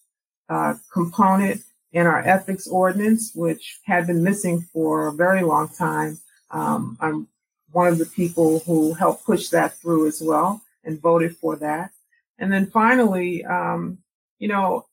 uh, 0.50 0.76
component 0.94 1.64
in 1.94 2.06
our 2.06 2.20
ethics 2.20 2.68
ordinance, 2.68 3.32
which 3.34 3.80
had 3.86 4.06
been 4.06 4.24
missing 4.24 4.62
for 4.74 5.08
a 5.08 5.14
very 5.14 5.42
long 5.42 5.68
time. 5.70 6.20
Um, 6.52 6.98
I'm 7.00 7.28
one 7.72 7.88
of 7.88 7.98
the 7.98 8.06
people 8.06 8.60
who 8.60 8.94
helped 8.94 9.26
push 9.26 9.50
that 9.50 9.78
through 9.78 10.08
as 10.08 10.22
well 10.22 10.62
and 10.84 11.02
voted 11.02 11.36
for 11.38 11.56
that. 11.58 11.92
And 12.40 12.52
then 12.52 12.68
finally, 12.68 13.44
um, 13.46 14.00
you 14.40 14.48
know, 14.48 14.86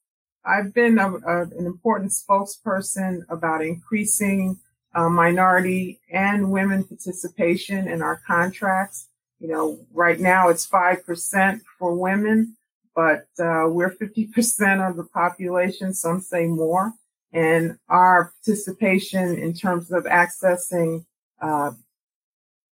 I've 0.44 0.74
been 0.74 0.98
a, 0.98 1.14
a, 1.14 1.42
an 1.42 1.66
important 1.66 2.12
spokesperson 2.12 3.24
about 3.28 3.64
increasing 3.64 4.58
uh, 4.94 5.08
minority 5.08 6.00
and 6.10 6.50
women 6.50 6.84
participation 6.84 7.88
in 7.88 8.02
our 8.02 8.20
contracts. 8.26 9.08
You 9.40 9.48
know, 9.48 9.78
right 9.92 10.18
now 10.18 10.48
it's 10.48 10.66
5% 10.66 11.60
for 11.78 11.94
women, 11.94 12.56
but 12.94 13.26
uh, 13.38 13.66
we're 13.68 13.94
50% 13.94 14.88
of 14.88 14.96
the 14.96 15.04
population, 15.04 15.92
some 15.94 16.20
say 16.20 16.46
more. 16.46 16.92
And 17.32 17.78
our 17.88 18.32
participation 18.44 19.36
in 19.36 19.54
terms 19.54 19.90
of 19.90 20.04
accessing 20.04 21.04
uh, 21.44 21.72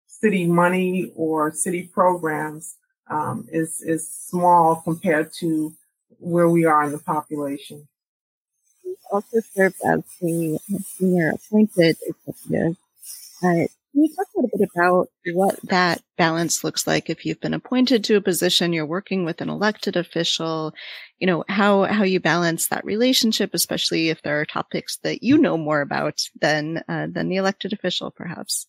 city 0.06 0.46
money 0.46 1.12
or 1.16 1.52
city 1.52 1.82
programs 1.92 2.76
um, 3.10 3.46
is, 3.52 3.80
is 3.82 4.10
small 4.10 4.76
compared 4.76 5.32
to 5.40 5.74
where 6.18 6.48
we 6.48 6.64
are 6.64 6.84
in 6.84 6.92
the 6.92 6.98
population. 6.98 7.86
You 8.84 8.96
also 9.12 9.40
serve 9.54 9.74
as 9.84 10.00
the 10.20 10.58
senior 10.86 11.32
appointed 11.32 11.96
executive. 12.06 12.76
Uh, 13.42 13.66
can 13.92 14.04
you 14.04 14.08
talk 14.16 14.26
a 14.34 14.40
little 14.40 14.58
bit 14.58 14.68
about 14.74 15.08
what 15.34 15.60
that 15.64 16.02
balance 16.16 16.64
looks 16.64 16.86
like 16.86 17.10
if 17.10 17.26
you've 17.26 17.40
been 17.40 17.54
appointed 17.54 18.02
to 18.04 18.16
a 18.16 18.22
position, 18.22 18.72
you're 18.72 18.86
working 18.86 19.24
with 19.24 19.40
an 19.40 19.50
elected 19.50 19.96
official, 19.96 20.72
you 21.18 21.26
know, 21.26 21.44
how, 21.48 21.84
how 21.84 22.02
you 22.02 22.18
balance 22.18 22.68
that 22.68 22.84
relationship, 22.84 23.50
especially 23.52 24.08
if 24.08 24.22
there 24.22 24.40
are 24.40 24.46
topics 24.46 24.98
that 25.02 25.22
you 25.22 25.36
know 25.36 25.58
more 25.58 25.82
about 25.82 26.22
than, 26.40 26.82
uh, 26.88 27.06
than 27.10 27.28
the 27.28 27.36
elected 27.36 27.72
official, 27.72 28.10
perhaps? 28.10 28.66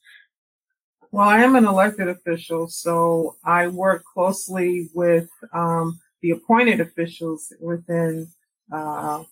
Well, 1.11 1.27
I 1.27 1.43
am 1.43 1.55
an 1.55 1.65
elected 1.65 2.09
official, 2.09 2.67
so 2.67 3.37
I 3.45 3.67
work 3.67 4.03
closely 4.03 4.89
with 4.93 5.29
um, 5.53 5.99
the 6.21 6.31
appointed 6.31 6.81
officials 6.81 7.53
within 7.61 8.27
uh, 8.71 9.23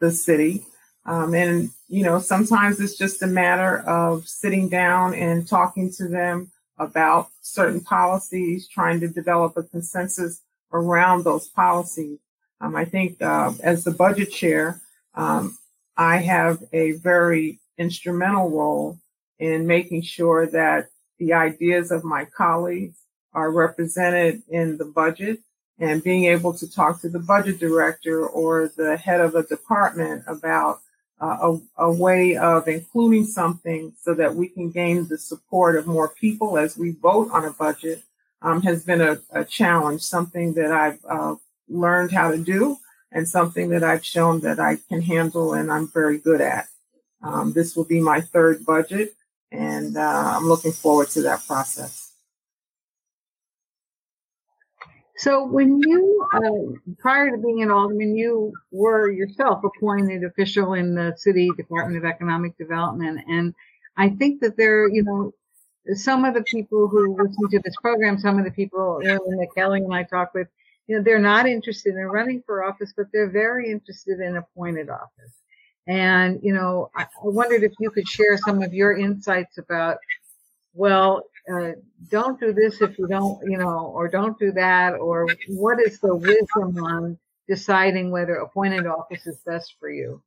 the 0.00 0.10
city. 0.10 0.64
Um, 1.06 1.34
and, 1.34 1.70
you 1.88 2.02
know, 2.02 2.18
sometimes 2.18 2.80
it's 2.80 2.96
just 2.96 3.22
a 3.22 3.26
matter 3.26 3.80
of 3.80 4.26
sitting 4.26 4.68
down 4.68 5.14
and 5.14 5.46
talking 5.46 5.92
to 5.92 6.08
them 6.08 6.50
about 6.78 7.28
certain 7.40 7.80
policies, 7.80 8.66
trying 8.68 9.00
to 9.00 9.08
develop 9.08 9.56
a 9.56 9.62
consensus 9.62 10.40
around 10.72 11.24
those 11.24 11.46
policies. 11.48 12.18
Um, 12.60 12.74
I 12.74 12.84
think 12.84 13.20
uh, 13.20 13.52
as 13.62 13.84
the 13.84 13.90
budget 13.90 14.32
chair, 14.32 14.80
um, 15.14 15.58
I 15.96 16.16
have 16.18 16.62
a 16.72 16.92
very 16.92 17.60
instrumental 17.78 18.50
role 18.50 18.98
in 19.38 19.66
making 19.66 20.02
sure 20.02 20.46
that 20.46 20.88
the 21.18 21.32
ideas 21.32 21.90
of 21.90 22.04
my 22.04 22.24
colleagues 22.24 22.96
are 23.32 23.50
represented 23.50 24.42
in 24.48 24.78
the 24.78 24.84
budget 24.84 25.40
and 25.78 26.02
being 26.02 26.24
able 26.26 26.54
to 26.54 26.70
talk 26.70 27.00
to 27.00 27.08
the 27.08 27.18
budget 27.18 27.58
director 27.58 28.26
or 28.26 28.70
the 28.76 28.96
head 28.96 29.20
of 29.20 29.34
a 29.34 29.42
department 29.42 30.24
about 30.26 30.80
a, 31.24 31.60
a, 31.78 31.92
way 31.92 32.36
of 32.36 32.68
including 32.68 33.24
something 33.24 33.92
so 34.00 34.14
that 34.14 34.34
we 34.34 34.48
can 34.48 34.70
gain 34.70 35.06
the 35.08 35.18
support 35.18 35.76
of 35.76 35.86
more 35.86 36.08
people 36.08 36.58
as 36.58 36.76
we 36.76 36.90
vote 36.90 37.28
on 37.32 37.44
a 37.44 37.50
budget 37.50 38.02
um, 38.42 38.62
has 38.62 38.84
been 38.84 39.00
a, 39.00 39.18
a, 39.30 39.44
challenge, 39.44 40.02
something 40.02 40.54
that 40.54 40.70
I've 40.70 40.98
uh, 41.08 41.36
learned 41.68 42.12
how 42.12 42.30
to 42.30 42.38
do 42.38 42.78
and 43.12 43.28
something 43.28 43.70
that 43.70 43.82
I've 43.82 44.04
shown 44.04 44.40
that 44.40 44.58
I 44.58 44.78
can 44.88 45.02
handle 45.02 45.54
and 45.54 45.70
I'm 45.72 45.88
very 45.88 46.18
good 46.18 46.40
at. 46.40 46.68
Um, 47.22 47.52
this 47.52 47.74
will 47.74 47.84
be 47.84 48.00
my 48.00 48.20
third 48.20 48.64
budget 48.66 49.14
and 49.50 49.96
uh, 49.96 50.32
I'm 50.36 50.46
looking 50.46 50.72
forward 50.72 51.08
to 51.10 51.22
that 51.22 51.46
process. 51.46 52.03
So 55.16 55.46
when 55.46 55.78
you, 55.80 56.28
uh, 56.32 56.94
prior 56.98 57.30
to 57.30 57.36
being 57.38 57.62
an 57.62 57.70
alderman, 57.70 58.16
you 58.16 58.52
were 58.72 59.10
yourself 59.10 59.62
appointed 59.64 60.24
official 60.24 60.74
in 60.74 60.94
the 60.94 61.14
city 61.16 61.50
Department 61.56 61.98
of 61.98 62.04
Economic 62.04 62.58
Development. 62.58 63.20
And 63.28 63.54
I 63.96 64.10
think 64.10 64.40
that 64.40 64.56
there, 64.56 64.88
you 64.88 65.04
know, 65.04 65.32
some 65.94 66.24
of 66.24 66.34
the 66.34 66.42
people 66.42 66.88
who 66.88 67.16
listen 67.16 67.48
to 67.50 67.60
this 67.62 67.76
program, 67.80 68.18
some 68.18 68.38
of 68.38 68.44
the 68.44 68.50
people 68.50 68.98
you 69.02 69.08
know, 69.08 69.18
that 69.18 69.48
Kelly 69.54 69.80
and 69.80 69.94
I 69.94 70.02
talk 70.02 70.34
with, 70.34 70.48
you 70.88 70.96
know, 70.96 71.02
they're 71.02 71.18
not 71.18 71.46
interested 71.46 71.94
in 71.94 72.06
running 72.06 72.42
for 72.44 72.64
office, 72.64 72.92
but 72.96 73.06
they're 73.12 73.30
very 73.30 73.70
interested 73.70 74.18
in 74.20 74.36
appointed 74.36 74.88
office. 74.90 75.32
And, 75.86 76.40
you 76.42 76.54
know, 76.54 76.90
I 76.96 77.06
wondered 77.22 77.62
if 77.62 77.72
you 77.78 77.90
could 77.90 78.08
share 78.08 78.38
some 78.38 78.62
of 78.62 78.72
your 78.72 78.96
insights 78.96 79.58
about, 79.58 79.98
well, 80.74 81.22
uh, 81.52 81.72
don't 82.10 82.40
do 82.40 82.52
this 82.52 82.80
if 82.80 82.98
you 82.98 83.06
don't, 83.06 83.38
you 83.48 83.56
know, 83.56 83.92
or 83.94 84.08
don't 84.08 84.38
do 84.38 84.52
that, 84.52 84.94
or 84.94 85.28
what 85.48 85.80
is 85.80 86.00
the 86.00 86.14
wisdom 86.14 86.84
on 86.84 87.18
deciding 87.48 88.10
whether 88.10 88.36
appointed 88.36 88.86
office 88.86 89.26
is 89.26 89.38
best 89.46 89.74
for 89.78 89.90
you? 89.90 90.22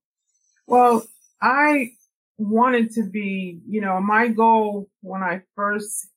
Well, 0.68 1.06
I 1.42 1.92
wanted 2.38 2.92
to 2.94 3.04
be, 3.04 3.60
you 3.68 3.82
know, 3.82 4.00
my 4.00 4.28
goal 4.28 4.90
when 5.02 5.24
I 5.24 5.42
first 5.56 6.08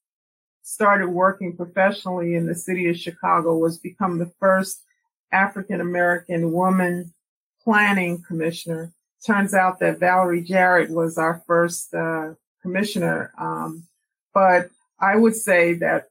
started 0.62 1.08
working 1.08 1.56
professionally 1.56 2.34
in 2.34 2.46
the 2.46 2.54
city 2.54 2.88
of 2.88 2.96
Chicago 2.96 3.56
was 3.56 3.78
become 3.78 4.18
the 4.18 4.32
first 4.38 4.82
African 5.32 5.80
American 5.80 6.52
woman 6.52 7.12
planning 7.62 8.22
commissioner. 8.22 8.92
Turns 9.26 9.54
out 9.54 9.80
that 9.80 9.98
Valerie 9.98 10.42
Jarrett 10.42 10.90
was 10.90 11.18
our 11.18 11.42
first 11.46 11.92
uh, 11.94 12.34
commissioner. 12.62 13.32
Um, 13.38 13.84
but 14.34 14.70
I 15.00 15.16
would 15.16 15.34
say 15.34 15.74
that 15.74 16.08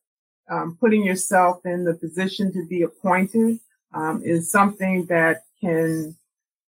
um, 0.50 0.78
putting 0.80 1.04
yourself 1.04 1.66
in 1.66 1.84
the 1.84 1.94
position 1.94 2.52
to 2.54 2.66
be 2.66 2.82
appointed 2.82 3.60
um, 3.94 4.22
is 4.24 4.52
something 4.52 5.06
that 5.06 5.44
can 5.62 6.16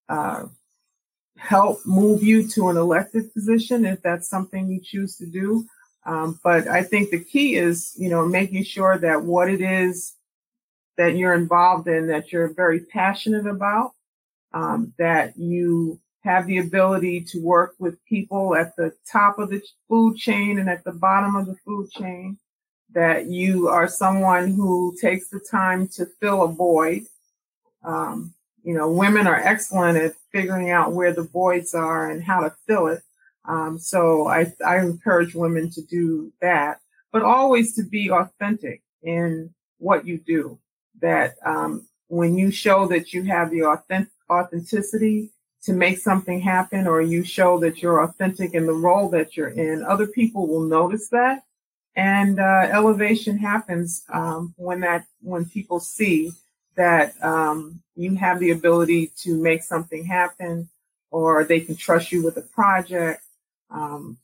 uh, 0.09 0.45
help 1.37 1.79
move 1.85 2.23
you 2.23 2.47
to 2.49 2.69
an 2.69 2.77
elected 2.77 3.33
position 3.33 3.85
if 3.85 4.01
that's 4.01 4.29
something 4.29 4.67
you 4.67 4.79
choose 4.83 5.15
to 5.17 5.25
do. 5.25 5.65
Um, 6.05 6.39
but 6.43 6.67
I 6.67 6.83
think 6.83 7.09
the 7.09 7.23
key 7.23 7.55
is, 7.55 7.93
you 7.97 8.09
know, 8.09 8.25
making 8.25 8.63
sure 8.63 8.97
that 8.97 9.23
what 9.23 9.49
it 9.49 9.61
is 9.61 10.13
that 10.97 11.15
you're 11.15 11.33
involved 11.33 11.87
in, 11.87 12.07
that 12.07 12.31
you're 12.31 12.53
very 12.53 12.81
passionate 12.81 13.47
about, 13.47 13.91
um, 14.53 14.93
that 14.97 15.37
you 15.37 15.99
have 16.23 16.45
the 16.45 16.59
ability 16.59 17.21
to 17.21 17.41
work 17.41 17.75
with 17.79 18.03
people 18.05 18.55
at 18.55 18.75
the 18.75 18.93
top 19.11 19.39
of 19.39 19.49
the 19.49 19.61
food 19.89 20.15
chain 20.17 20.59
and 20.59 20.69
at 20.69 20.83
the 20.83 20.91
bottom 20.91 21.35
of 21.35 21.47
the 21.47 21.55
food 21.65 21.89
chain, 21.91 22.37
that 22.93 23.27
you 23.27 23.67
are 23.67 23.87
someone 23.87 24.51
who 24.51 24.95
takes 25.01 25.29
the 25.29 25.39
time 25.39 25.87
to 25.87 26.05
fill 26.19 26.43
a 26.43 26.47
void. 26.47 27.03
Um, 27.83 28.33
you 28.63 28.75
know, 28.75 28.91
women 28.91 29.25
are 29.25 29.35
excellent 29.39 29.97
at 29.97 30.13
figuring 30.31 30.69
out 30.69 30.93
where 30.93 31.13
the 31.13 31.23
voids 31.23 31.73
are 31.73 32.11
and 32.11 32.23
how 32.23 32.41
to 32.41 32.53
fill 32.67 32.87
it. 32.87 33.01
Um, 33.45 33.79
so 33.79 34.27
I, 34.27 34.53
I 34.65 34.79
encourage 34.79 35.33
women 35.33 35.71
to 35.71 35.81
do 35.81 36.31
that, 36.41 36.79
but 37.11 37.23
always 37.23 37.73
to 37.75 37.83
be 37.83 38.11
authentic 38.11 38.83
in 39.01 39.51
what 39.79 40.05
you 40.05 40.19
do. 40.19 40.59
That 41.01 41.35
um, 41.43 41.87
when 42.09 42.37
you 42.37 42.51
show 42.51 42.85
that 42.87 43.13
you 43.13 43.23
have 43.23 43.49
the 43.49 43.63
authentic, 43.63 44.11
authenticity 44.29 45.31
to 45.63 45.73
make 45.73 45.99
something 45.99 46.39
happen 46.39 46.87
or 46.87 47.01
you 47.01 47.23
show 47.23 47.59
that 47.59 47.81
you're 47.81 48.03
authentic 48.03 48.53
in 48.53 48.65
the 48.65 48.73
role 48.73 49.09
that 49.09 49.37
you're 49.37 49.49
in, 49.49 49.83
other 49.83 50.07
people 50.07 50.47
will 50.47 50.61
notice 50.61 51.09
that. 51.09 51.43
And 51.95 52.39
uh, 52.39 52.67
elevation 52.71 53.37
happens 53.37 54.03
um, 54.11 54.53
when 54.57 54.79
that 54.79 55.05
when 55.21 55.45
people 55.45 55.79
see 55.79 56.31
that 56.75 57.13
um, 57.23 57.81
you 57.95 58.15
have 58.15 58.39
the 58.39 58.51
ability 58.51 59.11
to 59.17 59.35
make 59.35 59.61
something 59.61 60.05
happen 60.05 60.69
or 61.11 61.43
they 61.43 61.59
can 61.59 61.75
trust 61.75 62.11
you 62.11 62.23
with 62.23 62.37
a 62.37 62.41
project. 62.41 63.23
Um, 63.69 64.17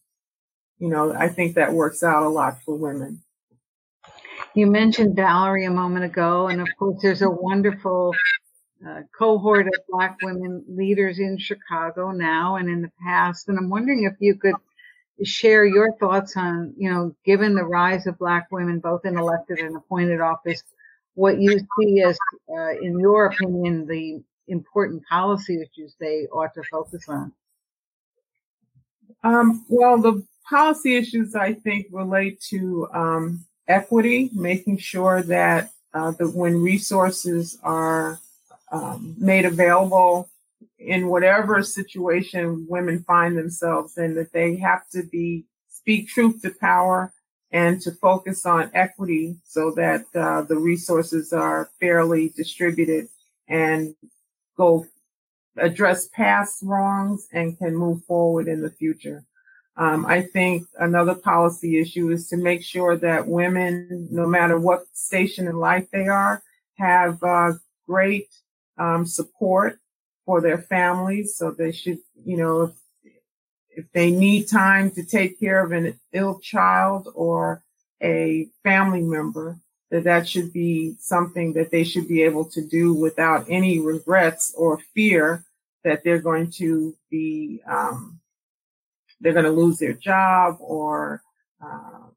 you 0.79 0.87
know, 0.87 1.13
I 1.13 1.27
think 1.27 1.55
that 1.55 1.73
works 1.73 2.03
out 2.03 2.23
a 2.23 2.29
lot 2.29 2.61
for 2.63 2.75
women. 2.75 3.21
You 4.53 4.67
mentioned 4.67 5.15
Valerie 5.15 5.65
a 5.65 5.71
moment 5.71 6.05
ago, 6.05 6.47
and 6.47 6.61
of 6.61 6.67
course, 6.79 6.99
there's 7.01 7.21
a 7.21 7.29
wonderful 7.29 8.13
cohort 9.17 9.67
of 9.67 9.73
Black 9.89 10.17
women 10.21 10.63
leaders 10.67 11.19
in 11.19 11.37
Chicago 11.37 12.11
now 12.11 12.55
and 12.55 12.69
in 12.69 12.81
the 12.81 12.91
past. 13.03 13.49
And 13.49 13.57
I'm 13.57 13.69
wondering 13.69 14.03
if 14.03 14.13
you 14.19 14.35
could 14.35 14.55
share 15.23 15.65
your 15.65 15.93
thoughts 15.93 16.37
on, 16.37 16.73
you 16.77 16.91
know, 16.91 17.15
given 17.25 17.55
the 17.55 17.63
rise 17.63 18.07
of 18.07 18.19
Black 18.19 18.47
women, 18.51 18.79
both 18.79 19.05
in 19.05 19.17
elected 19.17 19.59
and 19.59 19.75
appointed 19.75 20.21
office, 20.21 20.63
what 21.15 21.39
you 21.39 21.59
see 21.79 22.01
as, 22.01 22.17
uh, 22.49 22.71
in 22.79 22.99
your 22.99 23.25
opinion, 23.25 23.87
the 23.87 24.21
important 24.47 25.03
policy 25.07 25.61
issues 25.61 25.95
they 25.99 26.27
ought 26.31 26.53
to 26.53 26.63
focus 26.63 27.05
on? 27.07 27.33
Um, 29.23 29.65
well, 29.67 29.99
the 29.99 30.23
policy 30.47 30.95
issues 30.95 31.35
I 31.35 31.53
think 31.53 31.87
relate 31.91 32.39
to 32.49 32.87
um, 32.93 33.45
equity, 33.67 34.29
making 34.33 34.77
sure 34.77 35.23
that 35.23 35.71
uh, 35.93 36.11
that 36.11 36.29
when 36.29 36.61
resources 36.61 37.57
are 37.63 38.19
um, 38.71 39.15
made 39.17 39.45
available 39.45 40.29
in 40.79 41.07
whatever 41.07 41.63
situation 41.63 42.65
women 42.69 43.03
find 43.03 43.37
themselves 43.37 43.97
in, 43.97 44.15
that 44.15 44.33
they 44.33 44.55
have 44.57 44.87
to 44.89 45.03
be 45.03 45.45
speak 45.69 46.07
truth 46.07 46.41
to 46.41 46.49
power 46.49 47.13
and 47.51 47.81
to 47.81 47.91
focus 47.91 48.45
on 48.45 48.69
equity 48.73 49.37
so 49.45 49.71
that 49.71 50.05
uh, 50.15 50.41
the 50.41 50.57
resources 50.57 51.31
are 51.31 51.69
fairly 51.79 52.29
distributed 52.35 53.07
and 53.47 53.95
go 54.57 54.85
address 55.57 56.07
past 56.09 56.61
wrongs 56.61 57.27
and 57.31 57.57
can 57.57 57.75
move 57.75 58.03
forward 58.03 58.47
in 58.47 58.61
the 58.61 58.69
future. 58.69 59.23
Um, 59.77 60.05
I 60.05 60.23
think 60.23 60.67
another 60.79 61.15
policy 61.15 61.79
issue 61.79 62.09
is 62.09 62.27
to 62.29 62.37
make 62.37 62.63
sure 62.63 62.97
that 62.97 63.27
women, 63.27 64.07
no 64.11 64.27
matter 64.27 64.59
what 64.59 64.81
station 64.93 65.47
in 65.47 65.57
life 65.57 65.87
they 65.91 66.07
are, 66.07 66.41
have 66.77 67.21
uh, 67.23 67.53
great 67.87 68.27
um, 68.77 69.05
support 69.05 69.79
for 70.25 70.41
their 70.41 70.57
families. 70.57 71.35
So 71.35 71.51
they 71.51 71.71
should, 71.71 71.99
you 72.25 72.37
know, 72.37 72.61
if, 72.63 72.71
if 73.69 73.91
they 73.93 74.11
need 74.11 74.47
time 74.47 74.91
to 74.91 75.03
take 75.03 75.39
care 75.39 75.63
of 75.63 75.71
an 75.71 75.99
ill 76.13 76.39
child 76.39 77.09
or 77.15 77.63
a 78.01 78.47
family 78.63 79.01
member, 79.01 79.57
that 79.89 80.03
that 80.03 80.27
should 80.27 80.51
be 80.51 80.95
something 80.99 81.53
that 81.53 81.71
they 81.71 81.83
should 81.83 82.07
be 82.07 82.21
able 82.23 82.45
to 82.45 82.61
do 82.61 82.93
without 82.93 83.45
any 83.47 83.79
regrets 83.79 84.53
or 84.57 84.79
fear 84.93 85.45
that 85.83 86.03
they're 86.03 86.21
going 86.21 86.51
to 86.51 86.93
be 87.09 87.61
um, 87.67 88.19
they're 89.21 89.33
going 89.33 89.45
to 89.45 89.51
lose 89.51 89.79
their 89.79 89.93
job 89.93 90.57
or 90.59 91.23
uh, 91.63 92.07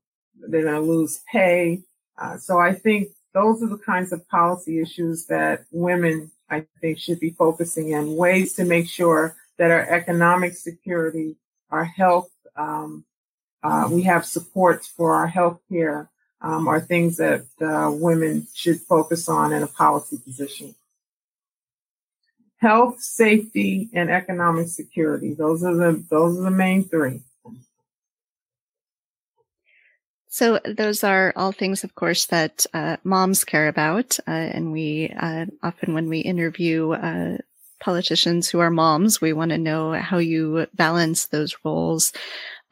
they're 0.49 0.65
going 0.65 0.75
to 0.75 0.81
lose 0.81 1.21
pay. 1.31 1.83
Uh, 2.19 2.37
so 2.37 2.59
I 2.59 2.75
think 2.75 3.09
those 3.33 3.63
are 3.63 3.69
the 3.69 3.79
kinds 3.79 4.13
of 4.13 4.29
policy 4.29 4.81
issues 4.81 5.27
that 5.27 5.65
women 5.71 6.31
I 6.49 6.67
think 6.81 6.99
should 6.99 7.21
be 7.21 7.31
focusing 7.31 7.91
in 7.91 8.17
ways 8.17 8.55
to 8.55 8.65
make 8.65 8.89
sure 8.89 9.37
that 9.59 9.71
our 9.71 9.89
economic 9.89 10.55
security, 10.55 11.37
our 11.71 11.85
health, 11.85 12.31
um, 12.57 13.05
uh, 13.63 13.89
we 13.91 14.03
have 14.03 14.25
supports 14.25 14.89
for 14.89 15.15
our 15.15 15.27
health 15.27 15.61
care 15.71 16.11
um, 16.41 16.67
are 16.67 16.81
things 16.81 17.19
that 17.19 17.45
uh, 17.61 17.91
women 17.93 18.47
should 18.55 18.81
focus 18.81 19.29
on 19.29 19.53
in 19.53 19.63
a 19.63 19.67
policy 19.67 20.19
position. 20.19 20.75
Health, 22.57 23.01
safety, 23.01 23.89
and 23.93 24.11
economic 24.11 24.69
security. 24.69 25.35
Those 25.35 25.63
are 25.63 25.75
the 25.75 26.05
those 26.11 26.39
are 26.39 26.43
the 26.43 26.51
main 26.51 26.85
three. 26.85 27.23
So 30.31 30.61
those 30.65 31.05
are 31.05 31.33
all 31.37 31.53
things, 31.53 31.85
of 31.85 31.95
course, 31.95 32.27
that 32.27 32.65
uh, 32.73 32.97
moms 33.05 33.45
care 33.45 33.69
about, 33.69 34.19
uh, 34.27 34.31
and 34.31 34.73
we 34.73 35.13
uh, 35.21 35.47
often, 35.63 35.93
when 35.93 36.09
we 36.09 36.21
interview 36.21 36.93
uh, 36.93 37.39
politicians 37.83 38.49
who 38.49 38.61
are 38.61 38.71
moms, 38.71 39.21
we 39.21 39.33
want 39.33 39.51
to 39.51 39.59
know 39.59 39.93
how 39.93 40.19
you 40.19 40.67
balance 40.75 41.27
those 41.27 41.57
roles 41.65 42.13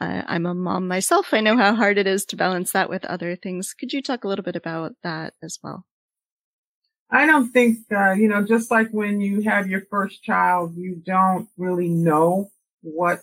uh, 0.00 0.22
I'm 0.26 0.46
a 0.46 0.54
mom 0.54 0.86
myself. 0.86 1.32
I 1.32 1.40
know 1.40 1.56
how 1.56 1.74
hard 1.74 1.98
it 1.98 2.06
is 2.06 2.24
to 2.26 2.36
balance 2.36 2.72
that 2.72 2.88
with 2.88 3.04
other 3.04 3.34
things. 3.34 3.74
Could 3.74 3.92
you 3.92 4.00
talk 4.00 4.24
a 4.24 4.28
little 4.28 4.44
bit 4.44 4.56
about 4.56 4.92
that 5.02 5.34
as 5.42 5.58
well? 5.62 5.84
I 7.10 7.26
don't 7.26 7.50
think, 7.50 7.78
uh, 7.90 8.12
you 8.12 8.28
know, 8.28 8.44
just 8.44 8.70
like 8.70 8.90
when 8.90 9.20
you 9.20 9.42
have 9.42 9.66
your 9.66 9.82
first 9.90 10.22
child, 10.22 10.76
you 10.76 11.02
don't 11.04 11.48
really 11.56 11.88
know 11.88 12.50
what 12.82 13.22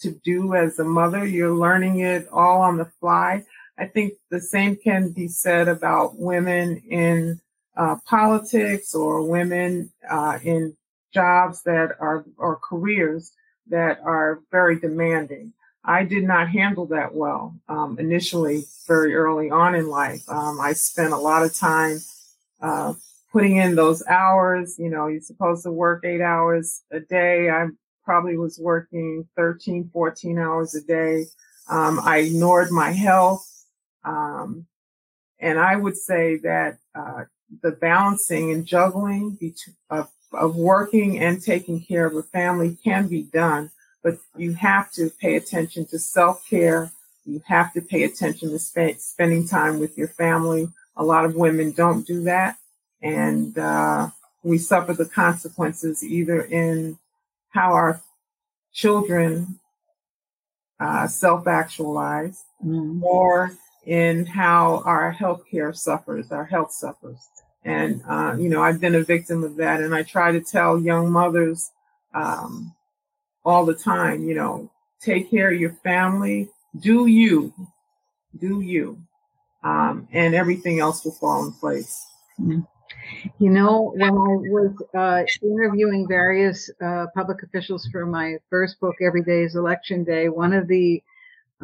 to 0.00 0.12
do 0.24 0.54
as 0.54 0.78
a 0.78 0.84
mother. 0.84 1.26
You're 1.26 1.54
learning 1.54 2.00
it 2.00 2.28
all 2.32 2.62
on 2.62 2.78
the 2.78 2.90
fly. 3.00 3.44
I 3.78 3.86
think 3.86 4.14
the 4.30 4.40
same 4.40 4.76
can 4.76 5.10
be 5.10 5.28
said 5.28 5.68
about 5.68 6.18
women 6.18 6.82
in 6.88 7.40
uh, 7.76 7.96
politics 8.06 8.94
or 8.94 9.22
women 9.22 9.92
uh, 10.10 10.38
in 10.42 10.76
jobs 11.14 11.62
that 11.62 11.92
are 12.00 12.24
or 12.36 12.56
careers 12.56 13.32
that 13.68 14.00
are 14.04 14.40
very 14.50 14.78
demanding. 14.78 15.52
I 15.84 16.04
did 16.04 16.24
not 16.24 16.48
handle 16.48 16.86
that 16.86 17.14
well 17.14 17.54
um, 17.68 17.98
initially, 17.98 18.64
very 18.86 19.14
early 19.14 19.50
on 19.50 19.74
in 19.74 19.88
life. 19.88 20.28
Um, 20.28 20.60
I 20.60 20.72
spent 20.72 21.12
a 21.12 21.16
lot 21.16 21.44
of 21.44 21.54
time 21.54 21.98
uh, 22.60 22.94
putting 23.32 23.56
in 23.56 23.74
those 23.74 24.04
hours. 24.06 24.76
You 24.78 24.90
know, 24.90 25.06
you're 25.06 25.20
supposed 25.20 25.62
to 25.62 25.72
work 25.72 26.04
eight 26.04 26.20
hours 26.20 26.82
a 26.90 27.00
day. 27.00 27.48
I 27.48 27.68
probably 28.04 28.36
was 28.36 28.58
working 28.58 29.26
13, 29.36 29.90
14 29.92 30.38
hours 30.38 30.74
a 30.74 30.82
day. 30.82 31.24
Um, 31.70 32.00
I 32.02 32.18
ignored 32.18 32.70
my 32.70 32.90
health. 32.90 33.47
Um, 34.08 34.66
and 35.38 35.58
I 35.58 35.76
would 35.76 35.96
say 35.96 36.36
that 36.38 36.78
uh, 36.94 37.24
the 37.62 37.72
balancing 37.72 38.50
and 38.52 38.66
juggling 38.66 39.38
of, 39.90 40.08
of 40.32 40.56
working 40.56 41.18
and 41.18 41.42
taking 41.42 41.80
care 41.80 42.06
of 42.06 42.16
a 42.16 42.22
family 42.22 42.76
can 42.82 43.08
be 43.08 43.22
done 43.22 43.70
but 44.02 44.18
you 44.36 44.54
have 44.54 44.92
to 44.92 45.10
pay 45.10 45.36
attention 45.36 45.84
to 45.86 45.98
self 45.98 46.48
care. 46.48 46.90
You 47.24 47.42
have 47.46 47.72
to 47.74 47.82
pay 47.82 48.04
attention 48.04 48.50
to 48.50 48.58
sp- 48.58 48.98
spending 48.98 49.46
time 49.46 49.78
with 49.78 49.98
your 49.98 50.08
family. 50.08 50.68
A 50.96 51.04
lot 51.04 51.24
of 51.24 51.34
women 51.34 51.72
don't 51.72 52.06
do 52.06 52.22
that. 52.24 52.56
And 53.02 53.58
uh, 53.58 54.10
we 54.42 54.58
suffer 54.58 54.94
the 54.94 55.04
consequences 55.04 56.02
either 56.02 56.40
in 56.40 56.98
how 57.50 57.72
our 57.72 58.00
children 58.72 59.58
uh, 60.80 61.06
self 61.06 61.46
actualize 61.46 62.44
mm-hmm. 62.64 63.02
or 63.04 63.52
in 63.86 64.26
how 64.26 64.82
our 64.84 65.14
healthcare 65.14 65.74
suffers, 65.74 66.30
our 66.30 66.44
health 66.44 66.72
suffers. 66.72 67.28
And, 67.64 68.02
uh, 68.08 68.36
you 68.38 68.48
know, 68.48 68.62
I've 68.62 68.80
been 68.80 68.94
a 68.94 69.02
victim 69.02 69.44
of 69.44 69.56
that. 69.56 69.80
And 69.80 69.94
I 69.94 70.02
try 70.02 70.32
to 70.32 70.40
tell 70.40 70.80
young 70.80 71.10
mothers, 71.10 71.70
um, 72.14 72.74
all 73.44 73.64
the 73.64 73.74
time, 73.74 74.24
you 74.24 74.34
know, 74.34 74.70
take 75.00 75.30
care 75.30 75.50
of 75.52 75.60
your 75.60 75.72
family, 75.82 76.50
do 76.80 77.06
you, 77.06 77.52
do 78.38 78.60
you, 78.60 78.98
um, 79.64 80.06
and 80.12 80.34
everything 80.34 80.80
else 80.80 81.04
will 81.04 81.12
fall 81.12 81.46
in 81.46 81.52
place. 81.52 82.06
Mm-hmm. 82.40 82.60
You 83.38 83.50
know, 83.50 83.92
when 83.94 84.02
I 84.02 84.10
was 84.10 84.72
uh, 84.94 85.22
interviewing 85.42 86.06
various 86.08 86.70
uh, 86.82 87.06
public 87.14 87.42
officials 87.42 87.88
for 87.90 88.04
my 88.04 88.36
first 88.50 88.80
book, 88.80 88.96
Every 89.00 89.22
Day 89.22 89.42
is 89.42 89.56
Election 89.56 90.04
Day, 90.04 90.28
one 90.28 90.52
of 90.52 90.68
the 90.68 91.02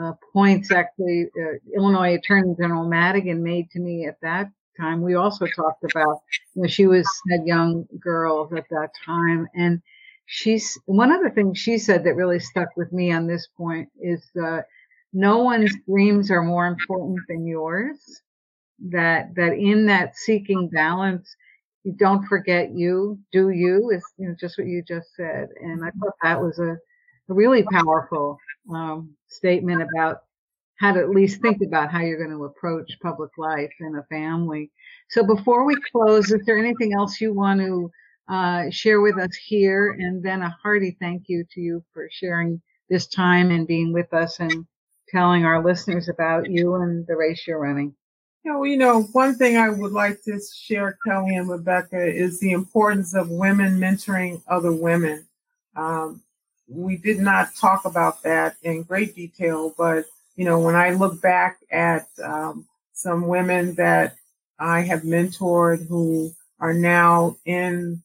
uh, 0.01 0.13
points 0.33 0.71
actually 0.73 1.27
uh, 1.41 1.59
Illinois 1.77 2.15
Attorney 2.15 2.55
General 2.61 2.89
Madigan 2.89 3.43
made 3.43 3.71
to 3.73 3.81
me 3.81 4.07
at 4.07 4.21
that 4.23 4.51
time, 4.81 5.03
we 5.03 5.15
also 5.15 5.47
talked 5.47 5.85
about, 5.85 6.21
you 6.55 6.63
know, 6.63 6.69
she 6.69 6.87
was 6.87 7.07
had 7.31 7.47
young 7.47 7.87
girls 8.01 8.53
at 8.53 8.65
that 8.71 8.91
time, 9.07 9.47
and 9.55 9.81
she's 10.27 10.79
one 10.87 11.13
of 11.13 11.23
the 11.23 11.31
things 11.31 11.59
she 11.59 11.79
said 11.79 12.05
that 12.05 12.15
really 12.17 12.41
stuck 12.41 12.69
with 12.77 12.93
me 12.93 13.13
on 13.13 13.27
this 13.27 13.47
point 13.57 13.89
is 14.01 14.23
uh, 14.43 14.61
no 15.13 15.39
one's 15.45 15.73
dreams 15.89 16.31
are 16.31 16.43
more 16.43 16.67
important 16.67 17.19
than 17.29 17.47
yours. 17.47 17.99
That 18.91 19.35
that 19.37 19.55
in 19.55 19.87
that 19.87 20.17
seeking 20.17 20.69
balance, 20.69 21.35
you 21.85 21.93
don't 21.93 22.25
forget 22.27 22.73
you, 22.75 23.19
do 23.33 23.51
you 23.51 23.91
is 23.91 24.05
you 24.19 24.29
know, 24.29 24.35
just 24.39 24.59
what 24.59 24.67
you 24.67 24.83
just 24.87 25.15
said, 25.17 25.49
and 25.61 25.85
I 25.85 25.91
thought 25.91 26.15
that 26.23 26.41
was 26.41 26.59
a, 26.59 26.73
a 26.73 26.94
really 27.29 27.63
powerful 27.65 28.39
um, 28.73 29.11
statement 29.29 29.83
about 29.83 30.23
how 30.81 30.93
to 30.93 31.01
at 31.01 31.11
least 31.11 31.41
think 31.41 31.63
about 31.63 31.91
how 31.91 32.01
you're 32.01 32.19
going 32.19 32.37
to 32.37 32.45
approach 32.45 32.99
public 33.01 33.31
life 33.39 33.73
and 33.81 33.97
a 33.97 34.03
family. 34.05 34.71
So 35.09 35.25
before 35.25 35.65
we 35.65 35.77
close, 35.93 36.31
is 36.33 36.45
there 36.45 36.59
anything 36.59 36.93
else 36.95 37.21
you 37.21 37.33
want 37.33 37.61
to 37.61 37.91
uh, 38.29 38.71
share 38.71 39.01
with 39.01 39.19
us 39.19 39.35
here. 39.37 39.97
And 39.99 40.23
then 40.23 40.43
a 40.43 40.57
hearty 40.63 40.97
thank 41.01 41.25
you 41.27 41.45
to 41.53 41.61
you 41.61 41.85
for 41.93 42.09
sharing 42.11 42.61
this 42.89 43.07
time 43.07 43.51
and 43.51 43.67
being 43.67 43.93
with 43.93 44.13
us 44.13 44.41
and 44.41 44.67
telling 45.09 45.45
our 45.45 45.63
listeners 45.63 46.09
about 46.09 46.51
you 46.51 46.75
and 46.75 47.07
the 47.07 47.17
race 47.17 47.47
you're 47.47 47.59
running. 47.59 47.95
Yeah, 48.45 48.57
well, 48.57 48.67
you 48.67 48.77
know, 48.77 49.03
one 49.13 49.37
thing 49.37 49.57
I 49.57 49.71
would 49.71 49.93
like 49.93 50.23
to 50.25 50.39
share, 50.55 50.99
Kelly 51.07 51.37
and 51.37 51.49
Rebecca, 51.49 52.05
is 52.05 52.41
the 52.41 52.53
importance 52.53 53.15
of 53.15 53.31
women 53.31 53.79
mentoring 53.79 54.43
other 54.49 54.73
women. 54.73 55.27
Um, 55.77 56.23
we 56.69 56.97
did 56.97 57.19
not 57.19 57.55
talk 57.55 57.85
about 57.85 58.23
that 58.23 58.57
in 58.63 58.83
great 58.83 59.15
detail, 59.15 59.75
but 59.77 60.07
you 60.37 60.45
know, 60.45 60.59
when 60.59 60.75
I 60.75 60.91
look 60.91 61.21
back 61.21 61.59
at 61.71 62.09
um, 62.23 62.67
some 62.93 63.29
women 63.29 63.75
that 63.75 64.17
I 64.59 64.81
have 64.81 65.03
mentored 65.03 65.87
who 65.87 66.33
are 66.59 66.75
now 66.75 67.37
in 67.45 68.03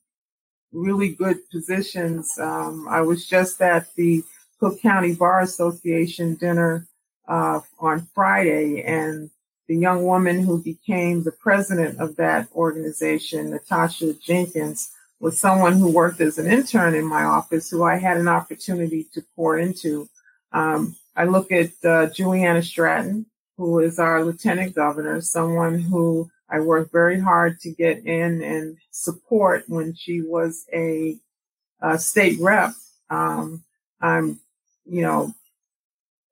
really 0.72 1.10
good 1.10 1.38
positions, 1.50 2.38
um, 2.39 2.88
I 2.88 3.02
was 3.02 3.26
just 3.26 3.62
at 3.62 3.93
the 3.95 4.24
Cook 4.60 4.82
County 4.82 5.15
Bar 5.15 5.41
Association 5.41 6.36
dinner 6.36 6.86
uh, 7.28 7.62
on 7.80 8.08
Friday, 8.13 8.84
and 8.84 9.30
the 9.67 9.76
young 9.76 10.04
woman 10.04 10.43
who 10.43 10.62
became 10.62 11.24
the 11.24 11.32
president 11.32 12.00
of 12.00 12.15
that 12.17 12.48
organization, 12.54 13.52
Natasha 13.52 14.13
Jenkins, 14.13 14.91
was 15.19 15.39
someone 15.39 15.73
who 15.73 15.91
worked 15.91 16.21
as 16.21 16.38
an 16.38 16.47
intern 16.47 16.95
in 16.95 17.05
my 17.05 17.23
office 17.23 17.69
who 17.69 17.84
I 17.84 17.97
had 17.97 18.17
an 18.17 18.27
opportunity 18.27 19.05
to 19.13 19.23
pour 19.36 19.58
into. 19.58 20.08
Um, 20.53 20.95
I 21.15 21.25
look 21.25 21.51
at 21.51 21.71
uh, 21.84 22.08
Juliana 22.08 22.63
Stratton, 22.63 23.25
who 23.58 23.79
is 23.79 23.99
our 23.99 24.23
lieutenant 24.23 24.75
governor, 24.75 25.19
someone 25.21 25.79
who 25.79 26.29
I 26.49 26.62
worked 26.62 26.91
very 26.91 27.19
hard 27.19 27.60
to 27.62 27.71
get 27.71 28.05
in 28.05 28.41
and 28.41 28.77
support 28.91 29.65
when 29.67 29.93
she 29.93 30.21
was 30.21 30.65
a, 30.73 31.17
a 31.82 31.99
state 31.99 32.39
rep. 32.39 32.71
Um, 33.10 33.63
I'm, 34.01 34.39
you 34.86 35.01
know, 35.01 35.34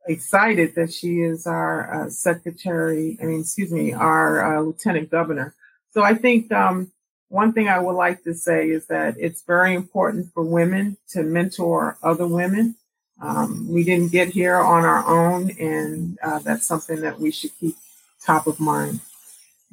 excited 0.08 0.74
that 0.76 0.92
she 0.94 1.20
is 1.20 1.46
our 1.46 2.06
uh, 2.06 2.10
secretary. 2.10 3.18
I 3.22 3.26
mean, 3.26 3.42
excuse 3.42 3.72
me, 3.72 3.94
our 3.94 4.58
uh, 4.58 4.62
lieutenant 4.62 5.12
governor. 5.12 5.54
So 5.92 6.04
I 6.04 6.14
think 6.14 6.52
um, 6.52 6.92
one 7.30 7.54
thing 7.54 7.68
I 7.68 7.80
would 7.80 7.96
like 7.96 8.24
to 8.24 8.34
say 8.34 8.70
is 8.70 8.88
that 8.88 9.16
it's 9.18 9.42
very 9.42 9.74
important 9.74 10.34
for 10.34 10.44
women 10.44 10.98
to 11.10 11.24
mentor 11.24 11.98
other 12.02 12.28
women. 12.28 12.76
Um, 13.22 13.68
we 13.70 13.84
didn't 13.84 14.12
get 14.12 14.30
here 14.30 14.56
on 14.56 14.86
our 14.86 15.06
own, 15.06 15.52
and 15.60 16.18
uh, 16.24 16.40
that's 16.40 16.66
something 16.66 17.02
that 17.02 17.20
we 17.20 17.32
should 17.32 17.52
keep 17.60 17.76
top 18.24 18.48
of 18.48 18.60
mind. 18.60 19.02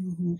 Mm-hmm. 0.02 0.34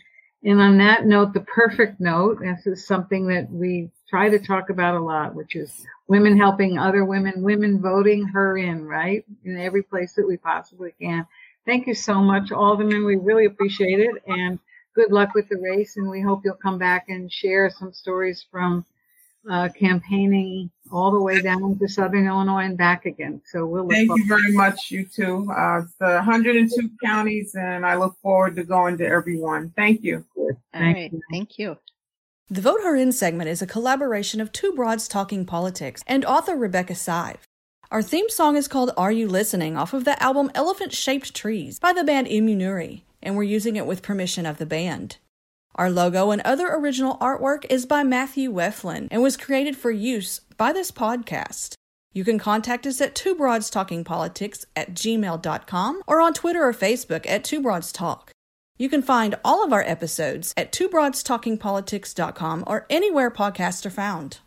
And 0.45 0.61
on 0.61 0.79
that 0.79 1.07
note, 1.07 1.33
the 1.33 1.41
perfect 1.41 2.01
note, 2.01 2.41
this 2.41 2.67
is 2.67 2.87
something 2.87 3.29
that 3.29 3.51
we 3.51 3.91
try 4.09 4.29
to 4.29 4.39
talk 4.39 4.71
about 4.71 4.95
a 4.95 5.01
lot, 5.01 5.35
which 5.35 5.57
is 5.57 5.87
women 6.07 6.37
helping 6.37 6.79
other 6.79 7.05
women, 7.05 7.43
women 7.43 7.81
voting 7.81 8.25
her 8.29 8.59
in, 8.59 8.85
right? 8.85 9.25
In 9.45 9.59
every 9.59 9.83
place 9.83 10.13
that 10.15 10.27
we 10.27 10.37
possibly 10.37 10.95
can. 11.01 11.27
Thank 11.65 11.87
you 11.87 11.95
so 11.95 12.21
much, 12.21 12.53
Alderman. 12.53 13.07
We 13.07 13.17
really 13.17 13.47
appreciate 13.47 14.01
it. 14.01 14.23
And 14.27 14.59
good 14.95 15.13
luck 15.13 15.35
with 15.35 15.49
the 15.49 15.57
race, 15.57 15.97
and 15.97 16.09
we 16.09 16.21
hope 16.21 16.43
you'll 16.45 16.55
come 16.55 16.79
back 16.79 17.07
and 17.09 17.31
share 17.31 17.71
some 17.71 17.93
stories 17.93 18.45
from 18.51 18.85
uh, 19.51 19.69
campaigning 19.79 20.71
all 20.91 21.11
the 21.11 21.21
way 21.21 21.41
down 21.41 21.79
to 21.79 21.89
Southern 21.89 22.27
Illinois 22.27 22.65
and 22.65 22.79
back 22.79 23.05
again. 23.05 23.43
So 23.45 23.67
we'll 23.67 23.89
thank 23.89 24.09
you 24.09 24.27
very 24.27 24.53
much, 24.53 24.91
you 24.91 25.05
too. 25.05 25.51
Uh, 25.51 25.83
it's 25.83 25.95
the 26.01 26.15
102 26.15 26.91
counties, 27.03 27.55
and 27.55 27.85
I 27.85 27.97
look 27.97 28.17
forward 28.23 28.57
to 28.57 28.65
going 28.65 28.97
to 28.99 29.07
everyone. 29.07 29.73
Thank 29.77 30.03
you. 30.03 30.25
Thank 30.73 30.97
right, 30.97 31.13
you. 31.13 31.21
Thank 31.31 31.59
you. 31.59 31.77
The 32.49 32.61
Vote 32.61 32.81
Her 32.83 32.95
In 32.95 33.13
segment 33.13 33.49
is 33.49 33.63
a 33.63 33.67
collaboration 33.67 34.41
of 34.41 34.53
Two 34.53 34.73
Broads 34.73 35.09
Talking 35.09 35.45
Politics 35.45 36.03
and 36.07 36.25
author 36.25 36.57
Rebecca 36.57 36.95
Sive. 36.95 37.47
Our 37.91 38.03
theme 38.03 38.29
song 38.29 38.57
is 38.57 38.69
called 38.69 38.93
Are 38.97 39.13
You 39.13 39.29
Listening 39.29 39.77
off 39.77 39.95
of 39.95 40.05
the 40.05 40.21
album 40.23 40.51
Elephant 40.55 40.93
Shaped 40.93 41.35
Trees 41.35 41.79
by 41.79 41.93
the 41.93 42.05
band 42.05 42.27
Immunuri 42.27 43.03
and 43.25 43.37
we're 43.37 43.43
using 43.43 43.77
it 43.77 43.87
with 43.87 44.03
permission 44.03 44.47
of 44.47 44.59
the 44.59 44.67
band. 44.67 45.17
Our 45.75 45.91
logo 45.91 46.31
and 46.31 46.41
other 46.43 46.69
original 46.69 47.17
artwork 47.19 47.65
is 47.69 47.87
by 47.87 48.05
Matthew 48.05 48.53
Weflin 48.53 49.09
and 49.11 49.23
was 49.23 49.37
created 49.37 49.77
for 49.77 49.91
use 49.91 50.41
by 50.57 50.73
this 50.73 50.93
podcast. 50.93 51.75
You 52.13 52.25
can 52.25 52.39
contact 52.39 52.87
us 52.87 53.01
at 53.01 53.17
Two 53.17 53.35
Broads 53.35 53.71
Talking 53.71 54.05
Politics 54.05 54.65
at 54.77 54.95
gmail.com 54.95 56.03
or 56.07 56.21
on 56.21 56.33
Twitter 56.33 56.63
or 56.63 56.73
Facebook 56.73 57.29
at 57.29 57.43
Two 57.43 57.61
Broads 57.61 57.91
Talk. 57.91 58.31
You 58.77 58.89
can 58.89 59.03
find 59.03 59.37
all 59.45 59.65
of 59.65 59.73
our 59.73 59.83
episodes 59.83 60.53
at 60.57 60.73
twobroadstalkingpolitics.com 60.73 62.65
or 62.67 62.87
anywhere 62.91 63.31
podcasts 63.31 63.87
are 63.87 63.91
found. 63.91 64.39